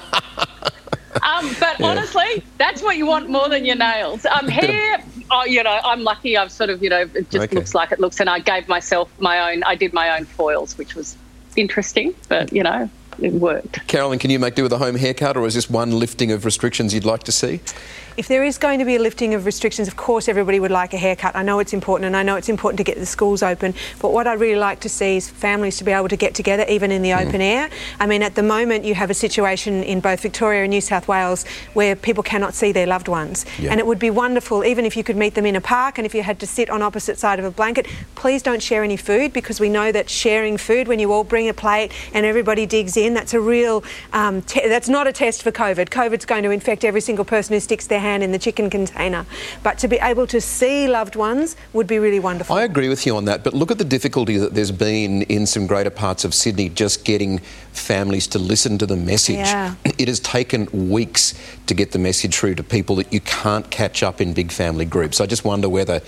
Um, 1.23 1.49
but 1.59 1.81
Yeah. 1.81 1.87
honestly, 1.87 2.45
that's 2.59 2.83
what 2.83 2.99
you 2.99 3.07
want 3.07 3.31
more 3.31 3.49
than 3.49 3.65
your 3.65 3.75
nails. 3.75 4.27
Um, 4.27 4.49
hair, 4.49 5.03
oh, 5.31 5.47
you 5.47 5.63
know, 5.63 5.81
I'm 5.83 6.03
lucky. 6.03 6.37
I've 6.37 6.53
sort 6.53 6.69
of, 6.69 6.83
you 6.83 6.91
know, 6.91 7.09
it 7.15 7.31
just 7.31 7.45
Okay. 7.47 7.57
looks 7.57 7.75
like 7.75 7.91
it 7.91 7.99
looks, 7.99 8.21
and 8.21 8.29
I 8.29 8.39
gave 8.39 8.69
myself 8.69 9.11
my 9.19 9.51
own. 9.51 9.63
I 9.65 9.77
did 9.77 9.95
my 9.95 10.17
own 10.17 10.27
foils, 10.27 10.77
which 10.77 10.95
was 10.95 11.17
interesting, 11.57 12.15
but 12.29 12.53
you 12.53 12.63
know, 12.63 12.91
it 13.21 13.33
worked. 13.33 13.87
Carolyn, 13.87 14.19
can 14.19 14.31
you 14.31 14.39
make 14.39 14.55
do 14.55 14.63
with 14.63 14.73
a 14.73 14.79
home 14.79 14.97
haircut, 14.97 15.37
or 15.37 15.47
is 15.47 15.55
this 15.55 15.71
one 15.71 15.99
lifting 15.99 16.33
of 16.33 16.45
restrictions 16.45 16.95
you'd 16.95 17.05
like 17.05 17.23
to 17.25 17.33
see? 17.33 17.61
if 18.17 18.29
there 18.29 18.45
is 18.45 18.57
going 18.57 18.79
to 18.79 18.85
be 18.85 18.97
a 18.97 18.99
lifting 18.99 19.35
of 19.35 19.45
restrictions, 19.45 19.89
of 19.89 19.97
course 19.97 20.29
everybody 20.29 20.59
would 20.59 20.71
like 20.71 20.95
a 20.95 20.97
haircut. 20.97 21.37
I 21.37 21.43
know 21.43 21.59
it's 21.59 21.75
important 21.75 22.07
and 22.07 22.17
I 22.17 22.23
know 22.23 22.37
it's 22.37 22.49
important 22.49 22.79
to 22.79 22.85
get 22.85 22.97
the 22.97 23.07
schools 23.07 23.43
open, 23.43 23.75
but 24.01 24.13
what 24.13 24.27
I'd 24.27 24.41
really 24.41 24.59
like 24.59 24.81
to 24.81 24.89
see 24.89 25.17
is 25.17 25.29
families 25.29 25.77
to 25.79 25.85
be 25.85 25.93
able 25.93 26.09
to 26.09 26.17
get 26.17 26.35
together 26.35 26.65
even 26.69 26.91
in 26.91 27.03
the 27.03 27.11
mm. 27.11 27.27
open 27.27 27.41
air. 27.41 27.69
I 28.01 28.07
mean, 28.07 28.23
at 28.23 28.35
the 28.35 28.43
moment 28.43 28.85
you 28.85 28.95
have 28.95 29.11
a 29.11 29.15
situation 29.15 29.83
in 29.83 30.01
both 30.01 30.21
Victoria 30.21 30.63
and 30.63 30.71
New 30.71 30.81
South 30.81 31.09
Wales 31.09 31.45
where 31.75 31.95
people 31.95 32.23
cannot 32.23 32.55
see 32.55 32.73
their 32.73 32.87
loved 32.87 33.09
ones. 33.09 33.45
Yeah. 33.59 33.71
And 33.71 33.81
it 33.81 33.87
would 33.87 33.99
be 33.99 34.11
wonderful 34.11 34.65
even 34.65 34.87
if 34.87 34.97
you 34.97 35.05
could 35.05 35.17
meet 35.17 35.35
them 35.35 35.45
in 35.45 35.57
a 35.57 35.61
park 35.61 35.99
and 35.99 36.07
if 36.07 36.15
you 36.15 36.23
had 36.23 36.41
to 36.41 36.47
sit 36.47 36.71
on 36.71 36.81
opposite 36.81 37.19
side 37.19 37.39
of 37.39 37.45
a 37.45 37.51
blanket, 37.51 37.87
please 38.15 38.43
don't 38.43 38.63
share 38.63 38.83
any 38.83 38.97
food 38.97 39.33
because 39.35 39.61
we 39.61 39.69
know 39.69 39.93
that 39.93 40.09
sharing 40.09 40.57
food 40.57 40.89
when 40.89 40.99
you 40.99 41.13
all 41.13 41.25
bring 41.25 41.49
a 41.49 41.55
plate 41.55 41.93
and 42.15 42.25
everybody 42.25 42.65
digs 42.65 42.97
in, 42.97 43.06
that's 43.15 43.35
a 43.35 43.41
real, 43.41 43.85
um, 44.13 44.43
that's 44.55 44.89
not 44.89 45.07
a 45.07 45.13
test 45.13 45.43
for 45.43 45.53
COVID. 45.53 45.89
COVID's 45.89 46.25
going 46.25 46.43
to 46.43 46.51
infect 46.51 46.85
every 46.85 47.01
single 47.01 47.25
person 47.25 47.55
who 47.55 47.61
sticks 47.61 47.87
their 47.87 48.01
hand 48.01 48.23
in 48.23 48.33
the 48.33 48.39
chicken 48.39 48.71
container. 48.71 49.27
But 49.63 49.79
to 49.79 49.89
be 49.89 49.97
able 49.97 50.27
to 50.29 50.41
see 50.41 50.89
loved 50.89 51.17
ones 51.17 51.57
would 51.73 51.87
be 51.87 51.99
really 51.99 52.21
wonderful. 52.21 52.57
I 52.57 52.63
agree 52.63 52.89
with 52.89 53.07
you 53.07 53.17
on 53.17 53.25
that, 53.27 53.45
but 53.45 53.55
look 53.55 53.71
at 53.71 53.79
the 53.79 53.85
difficulty 53.85 54.37
that 54.39 54.55
there's 54.55 54.73
been 54.73 55.23
in 55.23 55.47
some 55.47 55.67
greater 55.67 55.91
parts 55.91 56.25
of 56.25 56.35
Sydney 56.35 56.69
just 56.69 57.05
getting 57.05 57.39
families 57.73 58.27
to 58.29 58.39
listen 58.39 58.79
to 58.79 58.87
the 58.87 58.97
message. 58.97 59.37
Yeah. 59.37 59.75
It 59.99 60.09
has 60.09 60.21
taken 60.21 60.91
weeks 60.91 61.33
to 61.67 61.75
get 61.75 61.93
the 61.93 61.99
message 61.99 62.37
through 62.37 62.57
to 62.57 62.63
people 62.63 62.97
that 62.97 63.11
you 63.13 63.21
can't 63.21 63.69
catch 63.71 64.03
up 64.03 64.21
in 64.21 64.35
big 64.35 64.53
family 64.53 64.85
groups. 64.85 65.23
I 65.23 65.27
just 65.27 65.45
wonder 65.45 65.71
whether 65.71 66.01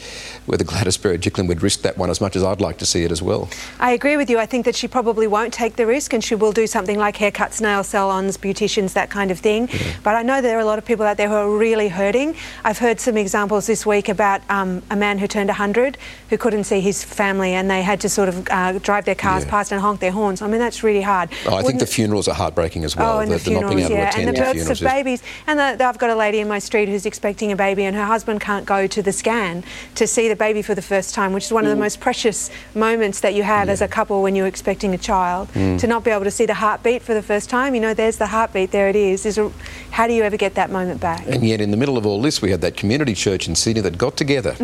whether 0.46 0.64
Gladys 0.64 0.98
Berejiklian 0.98 1.48
would 1.48 1.62
risk 1.62 1.82
that 1.82 1.96
one 1.98 2.10
as 2.10 2.20
much 2.20 2.36
as 2.36 2.42
I'd 2.42 2.60
like 2.60 2.78
to 2.78 2.86
see 2.86 3.04
it 3.04 3.12
as 3.12 3.22
well. 3.22 3.48
I 3.80 3.92
agree 3.92 4.16
with 4.16 4.30
you. 4.30 4.38
I 4.38 4.46
think 4.46 4.64
that 4.64 4.74
she 4.74 4.88
probably 4.88 5.26
won't 5.26 5.52
take 5.52 5.76
the 5.76 5.86
risk 5.86 6.12
and 6.12 6.22
she 6.22 6.34
will 6.34 6.52
do 6.52 6.66
something 6.66 6.87
like 6.96 7.16
haircuts, 7.16 7.60
nail 7.60 7.84
salons, 7.84 8.38
beauticians, 8.38 8.94
that 8.94 9.10
kind 9.10 9.30
of 9.30 9.38
thing. 9.38 9.68
Yeah. 9.68 9.96
But 10.02 10.14
I 10.14 10.22
know 10.22 10.40
there 10.40 10.56
are 10.56 10.60
a 10.60 10.64
lot 10.64 10.78
of 10.78 10.84
people 10.84 11.04
out 11.04 11.16
there 11.16 11.28
who 11.28 11.34
are 11.34 11.50
really 11.50 11.88
hurting. 11.88 12.34
I've 12.64 12.78
heard 12.78 13.00
some 13.00 13.16
examples 13.16 13.66
this 13.66 13.84
week 13.84 14.08
about 14.08 14.40
um, 14.48 14.82
a 14.90 14.96
man 14.96 15.18
who 15.18 15.26
turned 15.26 15.48
100 15.48 15.98
who 16.30 16.38
couldn't 16.38 16.64
see 16.64 16.80
his 16.80 17.04
family 17.04 17.52
and 17.52 17.70
they 17.70 17.82
had 17.82 18.00
to 18.00 18.08
sort 18.08 18.28
of 18.28 18.48
uh, 18.50 18.78
drive 18.78 19.04
their 19.04 19.14
cars 19.14 19.44
yeah. 19.44 19.50
past 19.50 19.72
and 19.72 19.80
honk 19.80 20.00
their 20.00 20.12
horns. 20.12 20.40
I 20.42 20.46
mean, 20.46 20.58
that's 20.60 20.82
really 20.82 21.02
hard. 21.02 21.30
Oh, 21.46 21.56
I 21.56 21.62
think 21.62 21.80
the 21.80 21.86
funerals 21.86 22.28
are 22.28 22.34
heartbreaking 22.34 22.84
as 22.84 22.96
well. 22.96 23.16
Oh, 23.16 23.20
and 23.20 23.30
the, 23.30 23.36
the 23.36 23.40
funerals, 23.40 23.90
yeah, 23.90 24.12
and 24.16 24.28
the 24.28 24.32
births 24.32 24.68
of 24.68 24.80
babies. 24.80 25.22
And 25.46 25.58
the, 25.58 25.84
I've 25.84 25.98
got 25.98 26.10
a 26.10 26.14
lady 26.14 26.38
in 26.38 26.48
my 26.48 26.58
street 26.58 26.88
who's 26.88 27.06
expecting 27.06 27.52
a 27.52 27.56
baby, 27.56 27.84
and 27.84 27.96
her 27.96 28.04
husband 28.04 28.40
can't 28.40 28.66
go 28.66 28.86
to 28.86 29.02
the 29.02 29.12
scan 29.12 29.64
to 29.94 30.06
see 30.06 30.28
the 30.28 30.36
baby 30.36 30.62
for 30.62 30.74
the 30.74 30.82
first 30.82 31.14
time, 31.14 31.32
which 31.32 31.44
is 31.44 31.52
one 31.52 31.64
mm. 31.64 31.68
of 31.68 31.70
the 31.70 31.76
mm. 31.76 31.86
most 31.86 32.00
precious 32.00 32.50
moments 32.74 33.20
that 33.20 33.34
you 33.34 33.42
have 33.42 33.68
yeah. 33.68 33.72
as 33.72 33.80
a 33.80 33.88
couple 33.88 34.22
when 34.22 34.34
you're 34.36 34.46
expecting 34.46 34.94
a 34.94 34.98
child. 34.98 35.48
Mm. 35.54 35.78
To 35.80 35.86
not 35.86 36.04
be 36.04 36.10
able 36.10 36.24
to 36.24 36.30
see 36.30 36.46
the 36.46 36.54
heartbeat 36.78 37.02
for 37.02 37.14
the 37.14 37.22
first 37.22 37.50
time, 37.50 37.74
you 37.74 37.80
know, 37.80 37.92
there's 37.92 38.18
the 38.18 38.26
heartbeat, 38.28 38.70
there 38.70 38.88
it 38.88 38.94
is. 38.94 39.26
is 39.26 39.36
a, 39.36 39.50
how 39.90 40.06
do 40.06 40.12
you 40.12 40.22
ever 40.22 40.36
get 40.36 40.54
that 40.54 40.70
moment 40.70 41.00
back? 41.00 41.26
And 41.26 41.44
yet, 41.44 41.60
in 41.60 41.72
the 41.72 41.76
middle 41.76 41.98
of 41.98 42.06
all 42.06 42.22
this, 42.22 42.40
we 42.40 42.50
had 42.50 42.60
that 42.60 42.76
community 42.76 43.14
church 43.14 43.48
in 43.48 43.56
Sydney 43.56 43.80
that 43.82 43.98
got 43.98 44.16
together, 44.16 44.54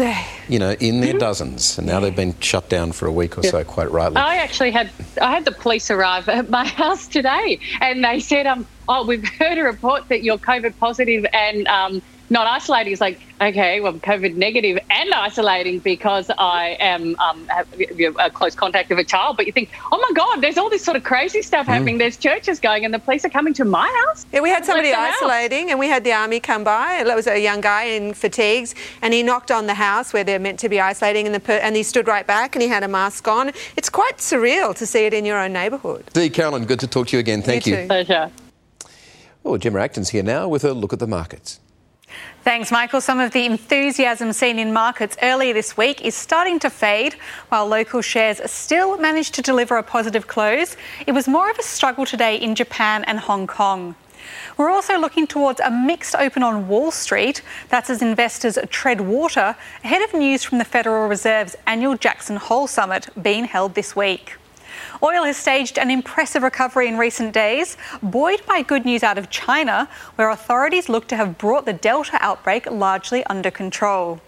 you 0.48 0.61
know, 0.61 0.72
in 0.79 1.00
their 1.00 1.14
dozens, 1.14 1.77
and 1.77 1.87
now 1.87 1.98
they've 1.98 2.14
been 2.14 2.38
shut 2.40 2.68
down 2.68 2.92
for 2.92 3.07
a 3.07 3.12
week 3.12 3.37
or 3.37 3.42
yeah. 3.42 3.50
so, 3.50 3.64
quite 3.64 3.90
rightly. 3.90 4.18
I 4.18 4.37
actually 4.37 4.70
had 4.70 4.90
I 5.20 5.33
had 5.33 5.44
the 5.44 5.53
police 5.53 5.90
arrive 5.90 6.29
at 6.29 6.50
my 6.50 6.64
house 6.83 7.09
today, 7.09 7.59
and 7.81 8.05
they 8.05 8.20
said, 8.20 8.46
um, 8.46 8.64
"Oh, 8.88 9.05
we've 9.05 9.27
heard 9.40 9.59
a 9.59 9.64
report 9.64 10.09
that 10.09 10.22
you're 10.22 10.38
COVID 10.38 10.79
positive 10.79 11.27
and 11.33 11.66
um, 11.66 12.03
not 12.30 12.46
isolating." 12.46 12.92
It's 12.92 13.00
like, 13.00 13.20
okay, 13.40 13.80
well, 13.80 13.92
I'm 13.92 14.00
COVID 14.00 14.34
negative 14.34 14.78
and 14.90 15.12
isolating 15.12 15.78
because 15.78 16.30
I 16.38 16.76
am 16.80 17.16
um, 17.18 17.48
a 18.18 18.30
close 18.30 18.54
contact 18.54 18.90
of 18.90 18.98
a 18.98 19.04
child. 19.04 19.37
But 19.37 19.46
you 19.46 19.52
think, 19.52 19.70
oh 19.92 19.98
my 19.98 20.10
God, 20.14 20.40
there's 20.40 20.58
all 20.58 20.70
this 20.70 20.84
sort 20.84 20.96
of 20.96 21.04
crazy 21.04 21.42
stuff 21.42 21.66
mm. 21.66 21.70
happening. 21.70 21.98
There's 21.98 22.16
churches 22.16 22.60
going, 22.60 22.84
and 22.84 22.92
the 22.92 22.98
police 22.98 23.24
are 23.24 23.30
coming 23.30 23.54
to 23.54 23.64
my 23.64 24.04
house. 24.06 24.26
Yeah, 24.32 24.40
we 24.40 24.50
had 24.50 24.64
somebody 24.64 24.92
isolating, 24.92 25.70
and 25.70 25.78
we 25.78 25.88
had 25.88 26.04
the 26.04 26.12
army 26.12 26.40
come 26.40 26.64
by. 26.64 26.98
It 26.98 27.14
was 27.14 27.26
a 27.26 27.40
young 27.40 27.60
guy 27.60 27.84
in 27.84 28.14
fatigues, 28.14 28.74
and 29.02 29.12
he 29.14 29.22
knocked 29.22 29.50
on 29.50 29.66
the 29.66 29.74
house 29.74 30.12
where 30.12 30.24
they're 30.24 30.38
meant 30.38 30.58
to 30.60 30.68
be 30.68 30.80
isolating, 30.80 31.26
and, 31.26 31.34
the 31.34 31.40
per- 31.40 31.58
and 31.58 31.76
he 31.76 31.82
stood 31.82 32.06
right 32.06 32.26
back, 32.26 32.54
and 32.54 32.62
he 32.62 32.68
had 32.68 32.82
a 32.82 32.88
mask 32.88 33.28
on. 33.28 33.52
It's 33.76 33.90
quite 33.90 34.18
surreal 34.18 34.74
to 34.76 34.87
see 34.87 35.06
it 35.06 35.14
in 35.14 35.24
your 35.24 35.38
own 35.38 35.52
neighbourhood. 35.52 36.10
Dee 36.12 36.30
Carolyn, 36.30 36.64
good 36.64 36.80
to 36.80 36.87
talk 36.87 37.08
to 37.08 37.16
you 37.16 37.20
again. 37.20 37.42
Thank 37.42 37.66
you. 37.66 37.76
you. 37.76 37.87
Pleasure. 37.87 38.30
Well, 39.42 39.58
Gemma 39.58 39.80
Acton's 39.80 40.08
here 40.08 40.22
now 40.22 40.48
with 40.48 40.64
a 40.64 40.72
look 40.72 40.94
at 40.94 40.98
the 40.98 41.06
markets. 41.06 41.60
Thanks, 42.44 42.70
Michael. 42.70 43.00
Some 43.00 43.20
of 43.20 43.33
the 43.33 43.46
enthusiasm 43.46 44.30
seen 44.35 44.59
in 44.59 44.70
markets 44.70 45.16
earlier 45.22 45.54
this 45.54 45.78
week 45.78 46.02
is 46.02 46.14
starting 46.14 46.59
to 46.59 46.68
fade, 46.68 47.14
while 47.48 47.66
local 47.66 48.02
shares 48.02 48.38
still 48.50 48.98
managed 48.98 49.33
to 49.37 49.42
deliver 49.42 49.78
a 49.78 49.83
positive 49.83 50.26
close. 50.26 50.76
It 51.07 51.12
was 51.12 51.26
more 51.26 51.50
of 51.50 51.59
a 51.59 51.62
struggle 51.62 52.04
today 52.04 52.37
in 52.37 52.54
Japan 52.54 53.02
and 53.04 53.18
Hong 53.18 53.46
Kong. 53.46 53.94
We're 54.59 54.68
also 54.68 54.98
looking 54.98 55.26
towards 55.26 55.59
a 55.61 55.70
mixed 55.70 56.14
open 56.16 56.42
on 56.42 56.68
Wall 56.68 56.90
Street. 56.90 57.40
That's 57.70 57.88
as 57.88 58.02
investors 58.02 58.59
tread 58.68 59.00
water 59.00 59.57
ahead 59.83 60.02
of 60.02 60.12
news 60.12 60.44
from 60.44 60.59
the 60.59 60.66
Federal 60.66 61.09
Reserve's 61.09 61.57
annual 61.66 61.96
Jackson 61.96 62.37
Hole 62.37 62.66
Summit 62.66 63.09
being 63.22 63.46
held 63.46 63.74
this 63.74 63.96
week. 63.96 64.37
Oil 65.02 65.24
has 65.24 65.37
staged 65.37 65.78
an 65.78 65.90
impressive 65.90 66.42
recovery 66.42 66.88
in 66.88 66.98
recent 66.98 67.33
days, 67.33 67.76
buoyed 68.02 68.44
by 68.46 68.62
good 68.62 68.85
news 68.85 69.02
out 69.02 69.18
of 69.18 69.30
China, 69.30 69.88
where 70.16 70.30
authorities 70.30 70.88
look 70.88 71.09
to 71.09 71.16
have 71.16 71.38
brought 71.38 71.66
the 71.66 71.72
Delta 71.72 72.18
outbreak 72.20 72.70
largely 72.70 73.24
under 73.24 73.50
control. 73.50 74.20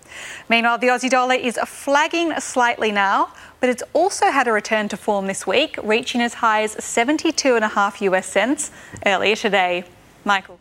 Meanwhile, 0.48 0.79
the 0.79 0.88
Aussie 0.88 1.11
dollar 1.11 1.35
is 1.35 1.59
flagging 1.66 2.38
slightly 2.40 2.92
now, 2.92 3.33
but 3.61 3.70
it's 3.70 3.83
also 3.92 4.31
had 4.31 4.48
a 4.48 4.52
return 4.52 4.88
to 4.88 4.96
form 4.96 5.26
this 5.26 5.46
week, 5.46 5.79
reaching 5.83 6.20
as 6.20 6.35
high 6.35 6.62
as 6.62 6.74
72.5 6.76 8.00
US 8.12 8.26
cents 8.26 8.70
earlier 9.05 9.37
today. 9.37 9.85
Michael. 10.24 10.59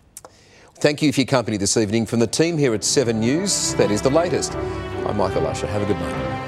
Thank 0.76 1.02
you 1.02 1.13
for 1.13 1.22
your 1.22 1.28
company 1.28 1.58
this 1.58 1.78
evening 1.78 2.06
from 2.06 2.20
the 2.20 2.28
team 2.28 2.58
here 2.58 2.74
at 2.74 2.84
7 2.84 3.20
News. 3.20 3.74
That 3.76 3.91
is 3.91 4.02
the 4.02 4.10
latest. 4.10 4.56
I'm 4.56 5.18
Michael 5.18 5.48
Usher. 5.48 5.68
Have 5.68 5.82
a 5.82 5.86
good 5.86 5.98
night. 5.98 6.45